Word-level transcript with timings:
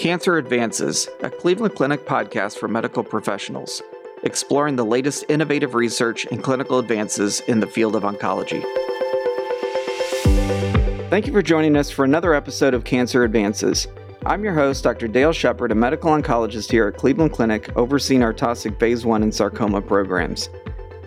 Cancer 0.00 0.38
Advances, 0.38 1.10
a 1.22 1.28
Cleveland 1.28 1.74
Clinic 1.74 2.06
podcast 2.06 2.56
for 2.56 2.68
medical 2.68 3.04
professionals, 3.04 3.82
exploring 4.22 4.74
the 4.74 4.82
latest 4.82 5.26
innovative 5.28 5.74
research 5.74 6.24
and 6.24 6.42
clinical 6.42 6.78
advances 6.78 7.40
in 7.40 7.60
the 7.60 7.66
field 7.66 7.94
of 7.94 8.04
oncology. 8.04 8.62
Thank 11.10 11.26
you 11.26 11.34
for 11.34 11.42
joining 11.42 11.76
us 11.76 11.90
for 11.90 12.06
another 12.06 12.32
episode 12.32 12.72
of 12.72 12.82
Cancer 12.82 13.24
Advances. 13.24 13.88
I'm 14.24 14.42
your 14.42 14.54
host, 14.54 14.82
Dr. 14.84 15.06
Dale 15.06 15.34
Shepard, 15.34 15.70
a 15.70 15.74
medical 15.74 16.12
oncologist 16.12 16.70
here 16.70 16.88
at 16.88 16.96
Cleveland 16.96 17.32
Clinic, 17.32 17.68
overseeing 17.76 18.22
our 18.22 18.32
Taussig 18.32 18.80
Phase 18.80 19.04
1 19.04 19.22
and 19.22 19.34
sarcoma 19.34 19.82
programs. 19.82 20.48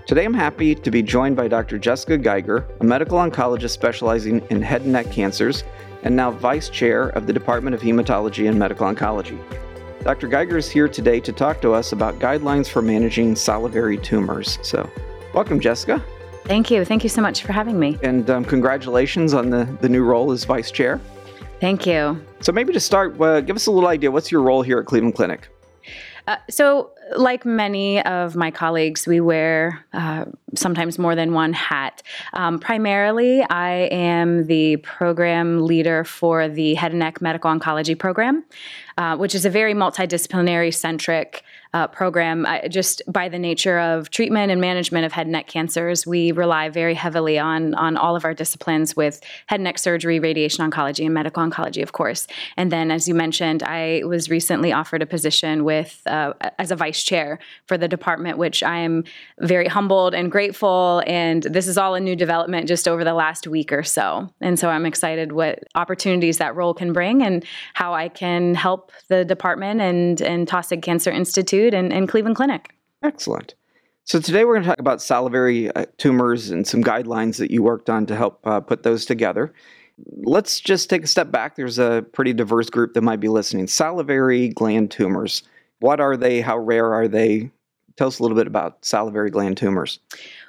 Today 0.05 0.23
I'm 0.23 0.36
happy 0.36 0.75
to 0.75 0.91
be 0.91 1.02
joined 1.02 1.36
by 1.36 1.48
Dr. 1.48 1.80
Jessica 1.80 2.16
Geiger, 2.16 2.68
a 2.80 2.84
medical 2.84 3.18
oncologist 3.18 3.71
specializing 3.71 4.46
in 4.52 4.62
head 4.62 4.84
and 4.84 4.91
neck 4.91 5.12
cancers, 5.12 5.63
and 6.03 6.16
now 6.16 6.31
Vice 6.31 6.70
Chair 6.70 7.09
of 7.09 7.27
the 7.27 7.34
Department 7.34 7.73
of 7.73 7.81
Hematology 7.81 8.48
and 8.49 8.59
Medical 8.59 8.88
Oncology. 8.88 9.39
Dr. 10.03 10.27
Geiger 10.27 10.57
is 10.57 10.70
here 10.70 10.89
today 10.89 11.20
to 11.21 11.31
talk 11.31 11.61
to 11.61 11.73
us 11.73 11.94
about 11.94 12.20
guidelines 12.20 12.67
for 12.67 12.81
managing 12.81 13.35
salivary 13.35 13.98
tumors. 13.98 14.59
So, 14.61 14.89
welcome, 15.34 15.61
Jessica. 15.61 16.03
Thank 16.44 16.70
you. 16.70 16.84
Thank 16.84 17.03
you 17.03 17.09
so 17.09 17.21
much 17.21 17.44
for 17.44 17.53
having 17.53 17.80
me. 17.80 17.97
And 18.03 18.30
um, 18.30 18.44
congratulations 18.44 19.34
on 19.34 19.49
the, 19.49 19.63
the 19.80 19.88
new 19.88 20.03
role 20.03 20.34
as 20.34 20.44
Vice 20.44 20.71
Chair. 20.71 20.99
Thank 21.61 21.85
you. 21.85 22.22
So, 22.41 22.52
maybe 22.52 22.73
to 22.73 22.81
start, 22.81 23.20
uh, 23.22 23.39
give 23.39 23.55
us 23.55 23.67
a 23.67 23.72
little 23.72 23.89
idea 23.89 24.11
what's 24.11 24.30
your 24.30 24.41
role 24.41 24.61
here 24.61 24.80
at 24.80 24.85
Cleveland 24.85 25.16
Clinic? 25.16 25.47
Uh, 26.27 26.35
so, 26.49 26.91
like 27.16 27.45
many 27.45 28.02
of 28.03 28.35
my 28.35 28.52
colleagues, 28.52 29.07
we 29.07 29.20
wear 29.20 29.85
uh, 29.94 30.25
sometimes 30.55 30.98
more 30.98 31.16
than 31.16 31.34
one 31.34 31.53
hat. 31.53 32.02
Um, 32.34 32.59
primarily, 32.59 33.44
I 33.44 33.89
am 33.91 34.45
the 34.48 34.77
program 34.77 35.66
leader 35.66 36.03
for 36.03 36.47
the 36.47 36.75
Head 36.75 36.91
and 36.91 37.00
Neck 37.00 37.22
Medical 37.22 37.52
Oncology 37.52 37.97
Program, 37.97 38.44
uh, 38.97 39.17
which 39.17 39.36
is 39.36 39.45
a 39.45 39.50
very 39.50 39.73
multidisciplinary 39.73 40.73
centric 40.73 41.44
uh, 41.73 41.88
program. 41.88 42.45
I, 42.45 42.67
just 42.67 43.02
by 43.07 43.29
the 43.29 43.39
nature 43.39 43.79
of 43.79 44.09
treatment 44.09 44.52
and 44.52 44.61
management 44.61 45.05
of 45.05 45.11
head 45.11 45.25
and 45.25 45.31
neck 45.31 45.47
cancers, 45.47 46.05
we 46.05 46.31
rely 46.31 46.69
very 46.69 46.93
heavily 46.93 47.39
on 47.39 47.73
on 47.73 47.97
all 47.97 48.16
of 48.16 48.25
our 48.25 48.33
disciplines 48.33 48.95
with 48.95 49.21
head 49.47 49.55
and 49.55 49.63
neck 49.63 49.79
surgery, 49.79 50.19
radiation 50.19 50.69
oncology, 50.69 51.05
and 51.05 51.13
medical 51.13 51.44
oncology, 51.44 51.81
of 51.81 51.91
course. 51.91 52.27
And 52.57 52.71
then, 52.71 52.91
as 52.91 53.07
you 53.07 53.16
mentioned, 53.16 53.63
I 53.63 54.03
was 54.05 54.29
recently 54.29 54.71
offered 54.71 55.01
a 55.01 55.05
position 55.05 55.63
with 55.63 56.01
uh, 56.05 56.33
as 56.59 56.69
a 56.69 56.75
vice 56.75 57.01
chair 57.01 57.39
for 57.67 57.77
the 57.77 57.88
department, 57.88 58.38
which 58.38 58.61
I 58.61 58.77
am 58.77 59.03
very 59.39 59.67
humbled 59.67 60.13
and 60.13 60.31
grateful. 60.31 61.01
And 61.07 61.44
this 61.44 61.67
is 61.67 61.77
all 61.77 61.95
a 61.95 61.99
new 61.99 62.16
development 62.16 62.67
just 62.67 62.88
over 62.88 63.03
the 63.03 63.13
last 63.13 63.47
week 63.47 63.71
or 63.71 63.83
so. 63.83 64.29
And 64.41 64.59
so 64.59 64.69
I'm 64.69 64.85
excited 64.85 65.31
what 65.31 65.63
opportunities 65.73 66.38
that 66.38 66.55
role 66.55 66.73
can 66.73 66.94
bring 66.94 67.23
and 67.23 67.44
how 67.73 67.94
I 67.94 68.09
can 68.09 68.53
help 68.53 68.91
the 69.07 69.25
department 69.25 69.81
and 69.81 70.21
and 70.21 70.47
Taussig 70.47 70.83
Cancer 70.83 71.09
Institute 71.09 71.62
Institute 71.64 71.73
and, 71.73 71.94
and 71.94 72.09
Cleveland 72.09 72.36
Clinic. 72.36 72.75
Excellent. 73.02 73.56
So 74.06 74.19
today 74.19 74.44
we're 74.44 74.56
going 74.56 74.64
to 74.64 74.69
talk 74.69 74.80
about 74.80 75.02
salivary 75.02 75.72
uh, 75.75 75.86
tumors 75.97 76.50
and 76.50 76.67
some 76.67 76.83
guidelines 76.83 77.38
that 77.38 77.52
you 77.52 77.64
worked 77.64 77.89
on 77.89 78.06
to 78.08 78.16
help 78.16 78.45
uh, 78.45 78.59
put 78.59 78.83
those 78.83 79.06
together. 79.06 79.53
Let's 80.23 80.59
just 80.59 80.89
take 80.89 81.03
a 81.03 81.08
step 81.08 81.31
back. 81.31 81.56
There's 81.56 81.80
a 81.80 82.06
pretty 82.11 82.34
diverse 82.34 82.69
group 82.69 82.94
that 82.94 83.02
might 83.02 83.19
be 83.19 83.30
listening. 83.30 83.67
Salivary 83.67 84.50
gland 84.50 84.91
tumors. 84.91 85.44
What 85.80 86.00
are 86.00 86.17
they? 86.17 86.41
How 86.41 86.58
rare 86.58 86.94
are 86.94 87.08
they? 87.08 87.50
Tell 87.95 88.08
us 88.08 88.19
a 88.19 88.23
little 88.23 88.38
bit 88.38 88.47
about 88.47 88.84
salivary 88.84 89.30
gland 89.30 89.58
tumors. 89.58 90.00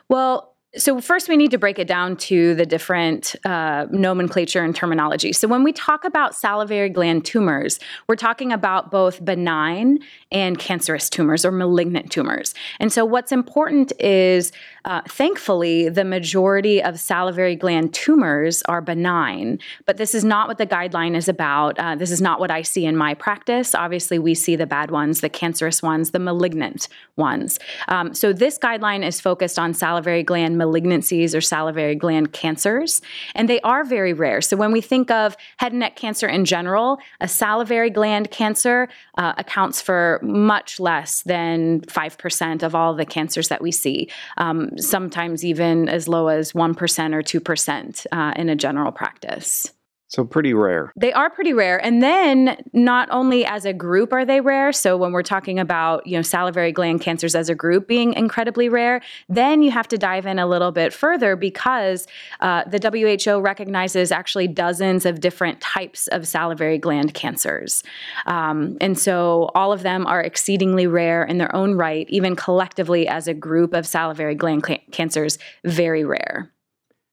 Well, 0.09 0.54
so, 0.77 1.01
first, 1.01 1.29
we 1.29 1.37
need 1.37 1.51
to 1.53 1.59
break 1.59 1.79
it 1.79 1.87
down 1.87 2.17
to 2.17 2.55
the 2.55 2.67
different 2.67 3.37
uh, 3.45 3.87
nomenclature 3.91 4.63
and 4.63 4.75
terminology. 4.75 5.33
So, 5.33 5.47
when 5.47 5.63
we 5.63 5.73
talk 5.73 6.05
about 6.05 6.35
salivary 6.35 6.89
gland 6.89 7.25
tumors, 7.25 7.79
we're 8.09 8.17
talking 8.17 8.53
about 8.53 8.91
both 8.91 9.25
benign 9.25 10.01
and 10.33 10.59
cancerous 10.59 11.09
tumors 11.09 11.45
or 11.45 11.53
malignant 11.53 12.11
tumors. 12.11 12.55
And 12.81 12.93
so, 12.93 13.05
what's 13.05 13.31
important 13.31 13.93
is 14.01 14.53
uh, 14.85 15.01
thankfully, 15.09 15.89
the 15.89 16.05
majority 16.05 16.83
of 16.83 17.01
salivary 17.01 17.57
gland 17.57 17.95
tumors 17.95 18.63
are 18.63 18.83
benign, 18.83 19.59
but 19.87 19.97
this 19.97 20.15
is 20.15 20.25
not 20.25 20.47
what 20.47 20.59
the 20.59 20.67
guideline 20.67 21.17
is 21.17 21.29
about. 21.29 21.79
Uh, 21.79 21.95
this 21.95 22.11
is 22.11 22.21
not 22.21 22.39
what 22.39 22.51
I 22.51 22.63
see 22.63 22.85
in 22.85 22.97
my 22.97 23.15
practice. 23.15 23.75
Obviously, 23.75 24.19
we 24.19 24.35
see 24.35 24.57
the 24.57 24.67
bad 24.67 24.91
ones, 24.91 25.21
the 25.21 25.31
cancerous 25.31 25.83
ones, 25.83 26.11
the 26.11 26.19
malignant 26.19 26.89
ones. 27.17 27.59
Um, 27.89 28.13
so, 28.13 28.33
this 28.33 28.59
guideline 28.59 29.07
is 29.07 29.21
focused 29.21 29.59
on 29.59 29.73
salivary 29.73 30.23
gland 30.23 30.59
malignancies 30.65 31.37
or 31.37 31.41
salivary 31.41 31.95
gland 31.95 32.33
cancers, 32.33 33.03
and 33.35 33.49
they 33.49 33.61
are 33.61 33.85
very 33.85 34.13
rare. 34.13 34.41
So, 34.41 34.57
when 34.57 34.73
we 34.73 34.81
think 34.81 35.11
of 35.11 35.37
head 35.59 35.73
and 35.73 35.81
neck 35.81 35.97
cancer 35.97 36.29
in 36.29 36.45
general, 36.45 36.99
a 37.21 37.29
salivary 37.29 37.91
gland 37.91 38.31
cancer 38.31 38.89
uh, 39.19 39.35
accounts 39.37 39.81
for 39.81 40.21
much 40.23 40.81
less 40.81 41.23
than 41.23 41.81
5% 41.83 42.63
of 42.63 42.75
all 42.75 42.95
the 42.95 43.07
cancers 43.07 43.49
that 43.49 43.63
we 43.63 43.73
see. 43.73 44.09
Um, 44.37 44.77
sometimes 44.79 45.45
even 45.45 45.89
as 45.89 46.09
low 46.09 46.29
as 46.29 46.53
1% 46.53 47.15
or 47.15 47.23
2% 47.23 48.07
uh, 48.13 48.33
in 48.37 48.49
a 48.49 48.57
general 48.57 48.93
practice. 48.93 49.74
So 50.15 50.25
pretty 50.25 50.55
rare. 50.55 50.93
They 50.95 51.13
are 51.13 51.29
pretty 51.29 51.53
rare. 51.53 51.85
And 51.85 52.01
then 52.01 52.57
not 52.73 53.09
only 53.11 53.45
as 53.45 53.65
a 53.65 53.73
group 53.73 54.13
are 54.13 54.25
they 54.25 54.41
rare, 54.41 54.73
so 54.73 54.97
when 54.97 55.11
we're 55.11 55.25
talking 55.25 55.59
about, 55.59 56.07
you 56.07 56.17
know, 56.17 56.23
salivary 56.23 56.71
gland 56.71 57.01
cancers 57.01 57.35
as 57.35 57.49
a 57.49 57.55
group 57.57 57.89
being 57.89 58.13
incredibly 58.13 58.69
rare, 58.69 59.03
then 59.29 59.61
you 59.61 59.73
have 59.73 59.89
to 59.89 59.99
dive 59.99 60.25
in 60.25 60.39
a 60.39 60.47
little 60.47 60.71
bit 60.71 60.93
further 60.93 61.35
because 61.35 62.07
uh, 62.39 62.63
the 62.69 62.79
WHO 62.79 63.41
recognizes 63.41 64.13
actually 64.13 64.47
dozens 64.47 65.05
of 65.05 65.19
different 65.19 65.61
types 65.61 66.07
of 66.07 66.29
salivary 66.29 66.79
gland 66.79 67.13
cancers. 67.15 67.83
Um, 68.27 68.79
and 68.81 68.97
so 68.97 69.51
all 69.57 69.73
of 69.73 69.83
them 69.83 70.07
are 70.07 70.21
exceedingly 70.21 70.87
rare 70.87 71.25
in 71.25 71.39
their 71.39 71.53
own 71.57 71.75
right, 71.75 72.07
even 72.09 72.37
collectively 72.37 73.09
as 73.09 73.27
a 73.27 73.35
group 73.35 73.75
of 73.75 73.85
salivary 73.85 74.37
gland 74.37 74.65
cancers, 74.93 75.39
very 75.65 76.05
rare. 76.05 76.53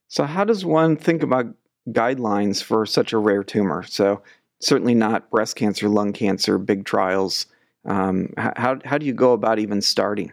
So 0.08 0.26
how 0.26 0.44
does 0.44 0.64
one 0.64 0.98
think 0.98 1.24
about 1.24 1.48
guidelines 1.90 2.64
for 2.64 2.86
such 2.86 3.14
a 3.14 3.18
rare 3.18 3.44
tumor. 3.44 3.84
So 3.84 4.22
certainly 4.60 4.94
not 4.94 5.30
breast 5.30 5.56
cancer, 5.56 5.90
lung 5.90 6.14
cancer, 6.14 6.58
big 6.58 6.86
trials. 6.86 7.48
Um, 7.86 8.34
how 8.38 8.80
how 8.86 8.98
do 8.98 9.06
you 9.06 9.14
go 9.14 9.34
about 9.34 9.60
even 9.60 9.82
starting? 9.82 10.32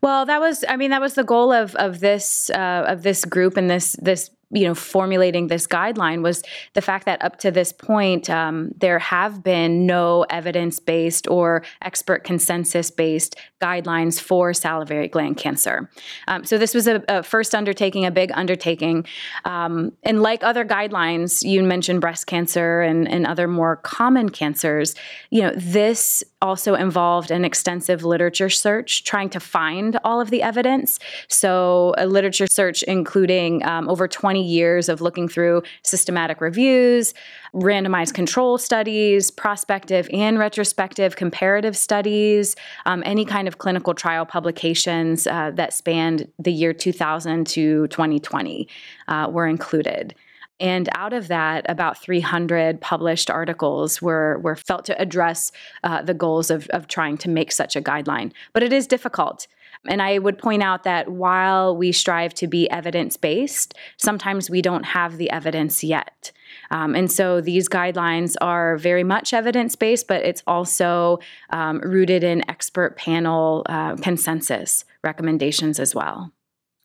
Well, 0.00 0.26
that 0.26 0.40
was 0.40 0.64
I 0.68 0.76
mean 0.76 0.90
that 0.90 1.00
was 1.00 1.14
the 1.14 1.24
goal 1.24 1.52
of 1.52 1.74
of 1.76 2.00
this 2.00 2.50
uh, 2.50 2.84
of 2.86 3.02
this 3.02 3.24
group 3.24 3.56
and 3.56 3.68
this 3.68 3.96
this 4.00 4.30
you 4.50 4.64
know 4.64 4.74
formulating 4.74 5.48
this 5.48 5.66
guideline 5.66 6.22
was 6.22 6.42
the 6.72 6.80
fact 6.80 7.04
that 7.04 7.22
up 7.22 7.38
to 7.38 7.50
this 7.50 7.72
point 7.72 8.30
um, 8.30 8.70
there 8.78 8.98
have 8.98 9.42
been 9.42 9.86
no 9.86 10.24
evidence-based 10.30 11.28
or 11.28 11.62
expert 11.82 12.24
consensus-based 12.24 13.36
guidelines 13.60 14.20
for 14.20 14.54
salivary 14.54 15.08
gland 15.08 15.36
cancer. 15.36 15.90
Um, 16.28 16.44
so 16.44 16.56
this 16.56 16.74
was 16.74 16.86
a, 16.86 17.02
a, 17.08 17.22
first 17.22 17.54
undertaking 17.54 18.06
a 18.06 18.10
big 18.10 18.30
undertaking. 18.32 19.04
Um, 19.44 19.92
and 20.02 20.22
like 20.22 20.42
other 20.42 20.64
guidelines 20.64 21.42
you 21.42 21.62
mentioned 21.62 22.00
breast 22.00 22.26
cancer 22.26 22.80
and, 22.80 23.08
and 23.08 23.26
other 23.26 23.48
more 23.48 23.76
common 23.76 24.28
cancers 24.28 24.94
you 25.30 25.42
know 25.42 25.52
this 25.56 26.24
also 26.40 26.74
involved 26.74 27.30
an 27.30 27.44
extensive 27.44 28.04
literature 28.04 28.48
search 28.48 29.04
trying 29.04 29.28
to 29.28 29.40
find 29.40 29.98
all 30.04 30.20
of 30.20 30.30
the 30.30 30.42
evidence. 30.42 30.98
So 31.26 31.94
a 31.98 32.06
literature 32.06 32.46
search 32.46 32.82
including 32.84 33.64
um, 33.66 33.88
over 33.88 34.08
20 34.08 34.37
20 34.38 34.48
years 34.48 34.88
of 34.88 35.00
looking 35.00 35.28
through 35.28 35.62
systematic 35.82 36.40
reviews, 36.40 37.14
randomized 37.54 38.14
control 38.14 38.58
studies, 38.58 39.30
prospective 39.30 40.08
and 40.12 40.38
retrospective 40.38 41.16
comparative 41.16 41.76
studies, 41.76 42.54
um, 42.86 43.02
any 43.04 43.24
kind 43.24 43.48
of 43.48 43.58
clinical 43.58 43.94
trial 43.94 44.24
publications 44.24 45.26
uh, 45.26 45.50
that 45.54 45.72
spanned 45.72 46.28
the 46.38 46.52
year 46.52 46.72
2000 46.72 47.46
to 47.46 47.88
2020 47.88 48.68
uh, 49.08 49.28
were 49.30 49.46
included. 49.46 50.14
And 50.60 50.88
out 50.94 51.12
of 51.12 51.28
that, 51.28 51.64
about 51.68 51.98
300 51.98 52.80
published 52.80 53.30
articles 53.30 54.02
were, 54.02 54.38
were 54.38 54.56
felt 54.56 54.84
to 54.86 55.00
address 55.00 55.52
uh, 55.84 56.02
the 56.02 56.14
goals 56.14 56.50
of, 56.50 56.66
of 56.70 56.88
trying 56.88 57.16
to 57.18 57.28
make 57.28 57.52
such 57.52 57.76
a 57.76 57.80
guideline. 57.80 58.32
But 58.52 58.62
it 58.62 58.72
is 58.72 58.86
difficult. 58.86 59.46
And 59.86 60.02
I 60.02 60.18
would 60.18 60.38
point 60.38 60.62
out 60.62 60.84
that 60.84 61.10
while 61.10 61.76
we 61.76 61.92
strive 61.92 62.34
to 62.34 62.46
be 62.46 62.68
evidence 62.70 63.16
based, 63.16 63.74
sometimes 63.96 64.50
we 64.50 64.62
don't 64.62 64.84
have 64.84 65.16
the 65.16 65.30
evidence 65.30 65.84
yet. 65.84 66.32
Um, 66.70 66.94
and 66.94 67.10
so 67.10 67.40
these 67.40 67.68
guidelines 67.68 68.36
are 68.40 68.76
very 68.76 69.04
much 69.04 69.32
evidence 69.32 69.76
based, 69.76 70.08
but 70.08 70.24
it's 70.24 70.42
also 70.46 71.18
um, 71.50 71.80
rooted 71.80 72.24
in 72.24 72.48
expert 72.50 72.96
panel 72.96 73.64
uh, 73.66 73.96
consensus 73.96 74.84
recommendations 75.02 75.78
as 75.78 75.94
well. 75.94 76.32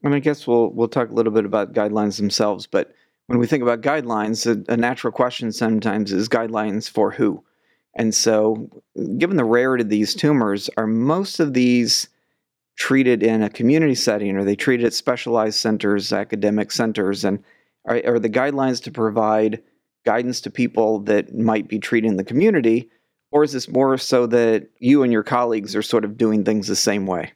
And 0.03 0.13
I 0.13 0.19
guess 0.19 0.45
we'll 0.45 0.69
we'll 0.71 0.89
talk 0.89 1.09
a 1.09 1.13
little 1.13 1.31
bit 1.31 1.45
about 1.45 1.73
guidelines 1.73 2.17
themselves, 2.17 2.67
but 2.67 2.93
when 3.27 3.39
we 3.39 3.47
think 3.47 3.63
about 3.63 3.81
guidelines, 3.81 4.45
a, 4.45 4.71
a 4.71 4.77
natural 4.77 5.13
question 5.13 5.51
sometimes 5.51 6.11
is 6.11 6.27
guidelines 6.27 6.89
for 6.89 7.11
who? 7.11 7.43
And 7.95 8.13
so, 8.13 8.69
given 9.17 9.37
the 9.37 9.45
rarity 9.45 9.83
of 9.83 9.89
these 9.89 10.13
tumors, 10.13 10.69
are 10.77 10.87
most 10.87 11.39
of 11.39 11.53
these 11.53 12.09
treated 12.75 13.23
in 13.23 13.41
a 13.41 13.49
community 13.49 13.95
setting? 13.95 14.35
Are 14.35 14.43
they 14.43 14.55
treated 14.55 14.85
at 14.85 14.93
specialized 14.93 15.59
centers, 15.59 16.11
academic 16.11 16.71
centers? 16.71 17.23
And 17.23 17.43
are, 17.85 18.01
are 18.05 18.19
the 18.19 18.29
guidelines 18.29 18.81
to 18.83 18.91
provide 18.91 19.61
guidance 20.05 20.41
to 20.41 20.51
people 20.51 20.99
that 20.99 21.33
might 21.33 21.67
be 21.67 21.79
treated 21.79 22.09
in 22.09 22.17
the 22.17 22.23
community? 22.23 22.89
Or 23.31 23.43
is 23.43 23.51
this 23.51 23.67
more 23.67 23.97
so 23.97 24.27
that 24.27 24.69
you 24.79 25.03
and 25.03 25.11
your 25.11 25.23
colleagues 25.23 25.75
are 25.75 25.81
sort 25.81 26.05
of 26.05 26.17
doing 26.17 26.43
things 26.43 26.67
the 26.67 26.75
same 26.75 27.07
way? 27.07 27.33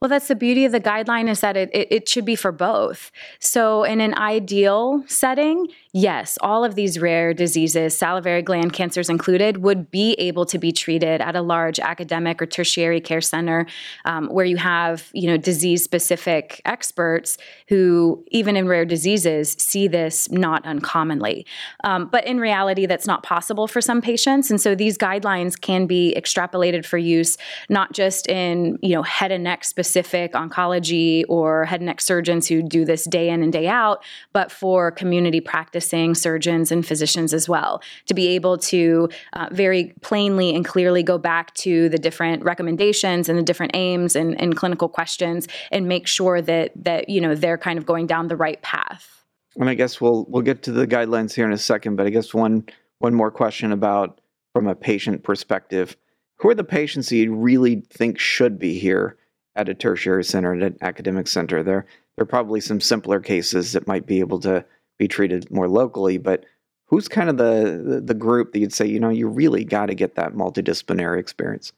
Well, 0.00 0.08
that's 0.08 0.28
the 0.28 0.34
beauty 0.34 0.64
of 0.64 0.72
the 0.72 0.80
guideline 0.80 1.28
is 1.28 1.40
that 1.40 1.56
it, 1.56 1.70
it, 1.72 1.88
it, 1.90 2.08
should 2.08 2.24
be 2.24 2.36
for 2.36 2.52
both. 2.52 3.10
So, 3.38 3.84
in 3.84 4.00
an 4.00 4.14
ideal 4.14 5.04
setting, 5.06 5.68
yes, 5.96 6.36
all 6.40 6.64
of 6.64 6.74
these 6.74 6.98
rare 6.98 7.32
diseases, 7.32 7.96
salivary 7.96 8.42
gland 8.42 8.72
cancers 8.72 9.08
included, 9.08 9.58
would 9.58 9.90
be 9.90 10.12
able 10.14 10.44
to 10.46 10.58
be 10.58 10.70
treated 10.70 11.20
at 11.20 11.34
a 11.34 11.40
large 11.40 11.80
academic 11.80 12.42
or 12.42 12.46
tertiary 12.46 13.00
care 13.00 13.20
center 13.20 13.66
um, 14.04 14.28
where 14.28 14.44
you 14.44 14.56
have, 14.56 15.08
you 15.12 15.26
know, 15.26 15.36
disease-specific 15.36 16.60
experts 16.64 17.38
who, 17.68 18.24
even 18.28 18.56
in 18.56 18.68
rare 18.68 18.84
diseases, 18.84 19.56
see 19.58 19.88
this 19.88 20.30
not 20.30 20.64
uncommonly. 20.66 21.46
Um, 21.84 22.08
but 22.08 22.26
in 22.26 22.38
reality, 22.38 22.86
that's 22.86 23.06
not 23.06 23.22
possible 23.22 23.66
for 23.66 23.80
some 23.80 24.00
patients, 24.00 24.50
and 24.50 24.60
so 24.60 24.74
these 24.74 24.98
guidelines 24.98 25.60
can 25.60 25.86
be 25.86 26.14
extrapolated 26.16 26.84
for 26.84 26.98
use 26.98 27.38
not 27.68 27.92
just 27.92 28.28
in, 28.28 28.78
you 28.82 28.94
know, 28.94 29.02
head 29.02 29.32
and 29.32 29.42
neck 29.44 29.64
specific 29.64 29.86
specific 29.96 30.32
oncology 30.32 31.24
or 31.28 31.64
head 31.64 31.80
and 31.80 31.86
neck 31.86 32.00
surgeons 32.00 32.48
who 32.48 32.60
do 32.60 32.84
this 32.84 33.04
day 33.04 33.30
in 33.30 33.42
and 33.42 33.52
day 33.52 33.66
out, 33.66 34.04
but 34.32 34.52
for 34.52 34.90
community 34.90 35.40
practicing 35.86 36.14
surgeons 36.14 36.72
and 36.72 36.84
physicians 36.84 37.32
as 37.32 37.48
well, 37.48 37.80
to 38.06 38.14
be 38.14 38.28
able 38.28 38.58
to 38.58 39.08
uh, 39.34 39.48
very 39.52 39.92
plainly 40.02 40.54
and 40.54 40.64
clearly 40.64 41.02
go 41.02 41.18
back 41.18 41.54
to 41.54 41.88
the 41.88 41.98
different 41.98 42.42
recommendations 42.42 43.28
and 43.28 43.38
the 43.38 43.42
different 43.42 43.74
aims 43.76 44.16
and, 44.16 44.40
and 44.40 44.56
clinical 44.56 44.88
questions 44.88 45.46
and 45.70 45.86
make 45.86 46.06
sure 46.06 46.42
that 46.42 46.72
that 46.74 47.08
you 47.08 47.20
know 47.20 47.34
they're 47.34 47.58
kind 47.58 47.78
of 47.78 47.86
going 47.86 48.06
down 48.06 48.28
the 48.28 48.36
right 48.36 48.60
path. 48.62 49.24
And 49.56 49.70
I 49.70 49.74
guess 49.74 50.00
we'll 50.00 50.26
we'll 50.28 50.42
get 50.42 50.62
to 50.62 50.72
the 50.72 50.86
guidelines 50.86 51.34
here 51.34 51.46
in 51.46 51.52
a 51.52 51.58
second, 51.58 51.96
but 51.96 52.06
I 52.06 52.10
guess 52.10 52.34
one 52.34 52.64
one 52.98 53.14
more 53.14 53.30
question 53.30 53.72
about 53.72 54.20
from 54.54 54.66
a 54.66 54.74
patient 54.74 55.22
perspective. 55.22 55.96
Who 56.38 56.50
are 56.50 56.54
the 56.54 56.64
patients 56.64 57.08
that 57.08 57.16
you 57.16 57.34
really 57.34 57.82
think 57.90 58.18
should 58.18 58.58
be 58.58 58.78
here 58.78 59.16
at 59.54 59.70
a 59.70 59.74
tertiary 59.74 60.22
center, 60.22 60.54
at 60.54 60.62
an 60.62 60.76
academic 60.82 61.26
center. 61.26 61.62
There, 61.62 61.86
there 62.14 62.22
are 62.22 62.26
probably 62.26 62.60
some 62.60 62.78
simpler 62.78 63.20
cases 63.20 63.72
that 63.72 63.86
might 63.86 64.06
be 64.06 64.20
able 64.20 64.38
to 64.40 64.64
be 64.98 65.08
treated 65.08 65.50
more 65.50 65.68
locally, 65.68 66.18
but 66.18 66.44
who's 66.86 67.08
kind 67.08 67.28
of 67.28 67.36
the 67.36 68.00
the 68.04 68.14
group 68.14 68.52
that 68.52 68.60
you'd 68.60 68.72
say 68.72 68.86
you 68.86 69.00
know 69.00 69.08
you 69.08 69.28
really 69.28 69.64
got 69.64 69.86
to 69.86 69.94
get 69.94 70.14
that 70.14 70.32
multidisciplinary 70.32 71.18
experience? 71.18 71.72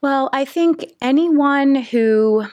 Well 0.00 0.28
i 0.32 0.44
think 0.44 0.84
anyone 1.00 1.74
who 1.74 2.46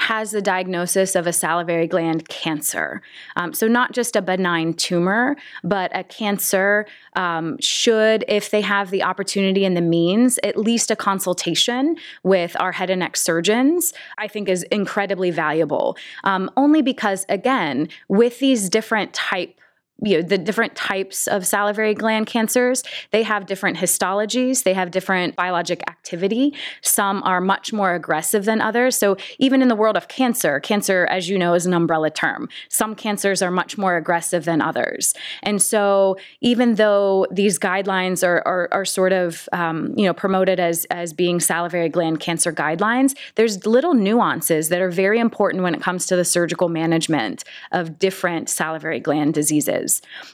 has 0.00 0.30
the 0.30 0.42
diagnosis 0.42 1.14
of 1.14 1.26
a 1.26 1.32
salivary 1.32 1.86
gland 1.86 2.28
cancer. 2.28 3.02
Um, 3.36 3.52
so, 3.52 3.68
not 3.68 3.92
just 3.92 4.16
a 4.16 4.22
benign 4.22 4.74
tumor, 4.74 5.36
but 5.62 5.94
a 5.94 6.02
cancer 6.04 6.86
um, 7.16 7.58
should, 7.60 8.24
if 8.28 8.50
they 8.50 8.62
have 8.62 8.90
the 8.90 9.02
opportunity 9.02 9.64
and 9.64 9.76
the 9.76 9.82
means, 9.82 10.38
at 10.42 10.56
least 10.56 10.90
a 10.90 10.96
consultation 10.96 11.96
with 12.22 12.56
our 12.58 12.72
head 12.72 12.90
and 12.90 13.00
neck 13.00 13.16
surgeons, 13.16 13.92
I 14.18 14.28
think 14.28 14.48
is 14.48 14.62
incredibly 14.64 15.30
valuable. 15.30 15.96
Um, 16.24 16.50
only 16.56 16.82
because, 16.82 17.26
again, 17.28 17.88
with 18.08 18.38
these 18.38 18.68
different 18.68 19.12
type 19.12 19.60
you 20.02 20.16
know 20.16 20.22
the 20.22 20.38
different 20.38 20.74
types 20.74 21.26
of 21.26 21.46
salivary 21.46 21.94
gland 21.94 22.26
cancers 22.26 22.82
they 23.10 23.22
have 23.22 23.46
different 23.46 23.76
histologies 23.76 24.62
they 24.62 24.74
have 24.74 24.90
different 24.90 25.36
biologic 25.36 25.82
activity. 25.88 26.54
Some 26.82 27.22
are 27.24 27.40
much 27.40 27.72
more 27.72 27.94
aggressive 27.94 28.44
than 28.44 28.60
others. 28.60 28.96
So 28.96 29.16
even 29.38 29.62
in 29.62 29.68
the 29.68 29.76
world 29.76 29.96
of 29.96 30.08
cancer 30.08 30.60
cancer 30.60 31.06
as 31.10 31.28
you 31.28 31.38
know 31.38 31.54
is 31.54 31.66
an 31.66 31.74
umbrella 31.74 32.10
term. 32.10 32.48
Some 32.68 32.94
cancers 32.94 33.42
are 33.42 33.50
much 33.50 33.78
more 33.78 33.96
aggressive 33.96 34.44
than 34.44 34.60
others. 34.60 35.14
And 35.42 35.60
so 35.62 36.16
even 36.40 36.74
though 36.76 37.26
these 37.30 37.58
guidelines 37.58 38.26
are, 38.26 38.42
are, 38.46 38.68
are 38.72 38.84
sort 38.84 39.12
of 39.12 39.48
um, 39.52 39.94
you 39.96 40.06
know 40.06 40.14
promoted 40.14 40.58
as 40.60 40.84
as 40.90 41.12
being 41.12 41.38
salivary 41.40 41.88
gland 41.88 42.18
cancer 42.20 42.52
guidelines 42.52 43.16
there's 43.34 43.66
little 43.66 43.94
nuances 43.94 44.68
that 44.70 44.80
are 44.80 44.90
very 44.90 45.18
important 45.18 45.62
when 45.62 45.74
it 45.74 45.82
comes 45.88 46.06
to 46.06 46.16
the 46.16 46.24
surgical 46.24 46.68
management 46.68 47.44
of 47.72 47.98
different 47.98 48.48
salivary 48.48 49.00
gland 49.00 49.32
diseases 49.34 49.89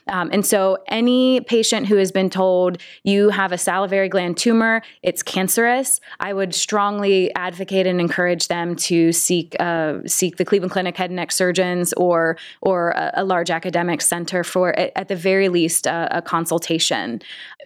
um, 0.09 0.31
and 0.33 0.45
so, 0.45 0.79
any 0.89 1.41
patient 1.41 1.87
who 1.87 1.97
has 1.97 2.11
been 2.13 2.31
told 2.31 2.79
you 3.05 3.31
have 3.31 3.53
a 3.53 3.59
salivary 3.59 4.09
gland 4.09 4.37
tumor, 4.37 4.83
it's 5.03 5.23
cancerous, 5.23 6.01
I 6.21 6.33
would 6.33 6.55
strongly 6.55 7.35
advocate 7.35 7.87
and 7.87 8.01
encourage 8.01 8.49
them 8.49 8.77
to 8.89 9.13
seek 9.13 9.57
uh, 9.61 9.99
seek 10.07 10.37
the 10.37 10.45
Cleveland 10.45 10.73
Clinic 10.73 10.97
head 10.97 11.11
and 11.11 11.17
neck 11.17 11.33
surgeons 11.33 11.93
or 11.95 12.37
or 12.61 12.91
a, 12.91 13.13
a 13.23 13.25
large 13.25 13.51
academic 13.51 14.01
center 14.01 14.45
for, 14.45 14.79
at 14.79 15.09
the 15.09 15.17
very 15.17 15.49
least, 15.49 15.87
a 15.87 16.23
consultation, 16.25 17.21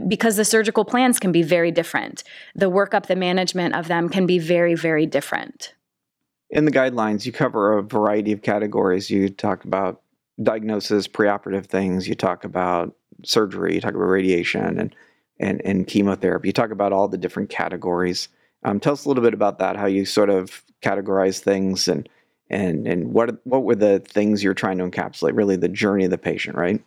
because 0.09 0.37
the 0.37 0.45
surgical 0.45 0.85
plans 0.85 1.19
can 1.19 1.33
be 1.33 1.43
very 1.43 1.71
different. 1.71 2.23
The 2.55 2.71
workup, 2.71 3.07
the 3.07 3.17
management 3.17 3.75
of 3.75 3.89
them 3.89 4.09
can 4.09 4.27
be 4.27 4.39
very, 4.39 4.75
very 4.75 5.07
different 5.07 5.75
in 6.51 6.65
the 6.65 6.73
guidelines, 6.73 7.25
you 7.25 7.33
cover 7.33 7.79
a 7.79 7.83
variety 7.83 8.33
of 8.33 8.43
categories. 8.43 9.11
You 9.11 9.29
talk 9.29 9.65
about 9.65 10.03
diagnosis, 10.43 11.09
preoperative 11.09 11.67
things. 11.67 12.09
You 12.09 12.15
talk 12.15 12.45
about 12.45 12.95
surgery. 13.25 13.75
You 13.75 13.81
talk 13.81 13.95
about 13.95 14.05
radiation 14.05 14.79
and 14.79 14.95
and 15.39 15.61
and 15.65 15.87
chemotherapy. 15.87 16.49
You 16.49 16.53
talk 16.53 16.71
about 16.71 16.93
all 16.93 17.09
the 17.09 17.19
different 17.19 17.51
categories. 17.51 18.29
Um, 18.63 18.79
tell 18.79 18.93
us 18.93 19.05
a 19.05 19.09
little 19.09 19.25
bit 19.25 19.35
about 19.35 19.59
that. 19.59 19.77
How 19.77 19.87
you 19.87 20.05
sort 20.05 20.31
of 20.31 20.63
categorize 20.83 21.41
things 21.41 21.89
and 21.89 22.09
and 22.49 22.87
and 22.87 23.13
what 23.13 23.45
what 23.47 23.65
were 23.65 23.75
the 23.75 24.01
things 24.01 24.43
you're 24.43 24.55
trying 24.55 24.79
to 24.79 24.89
encapsulate? 24.89 25.37
Really, 25.37 25.57
the 25.57 25.69
journey 25.69 26.05
of 26.05 26.11
the 26.11 26.19
patient, 26.19 26.57
right? 26.57 26.83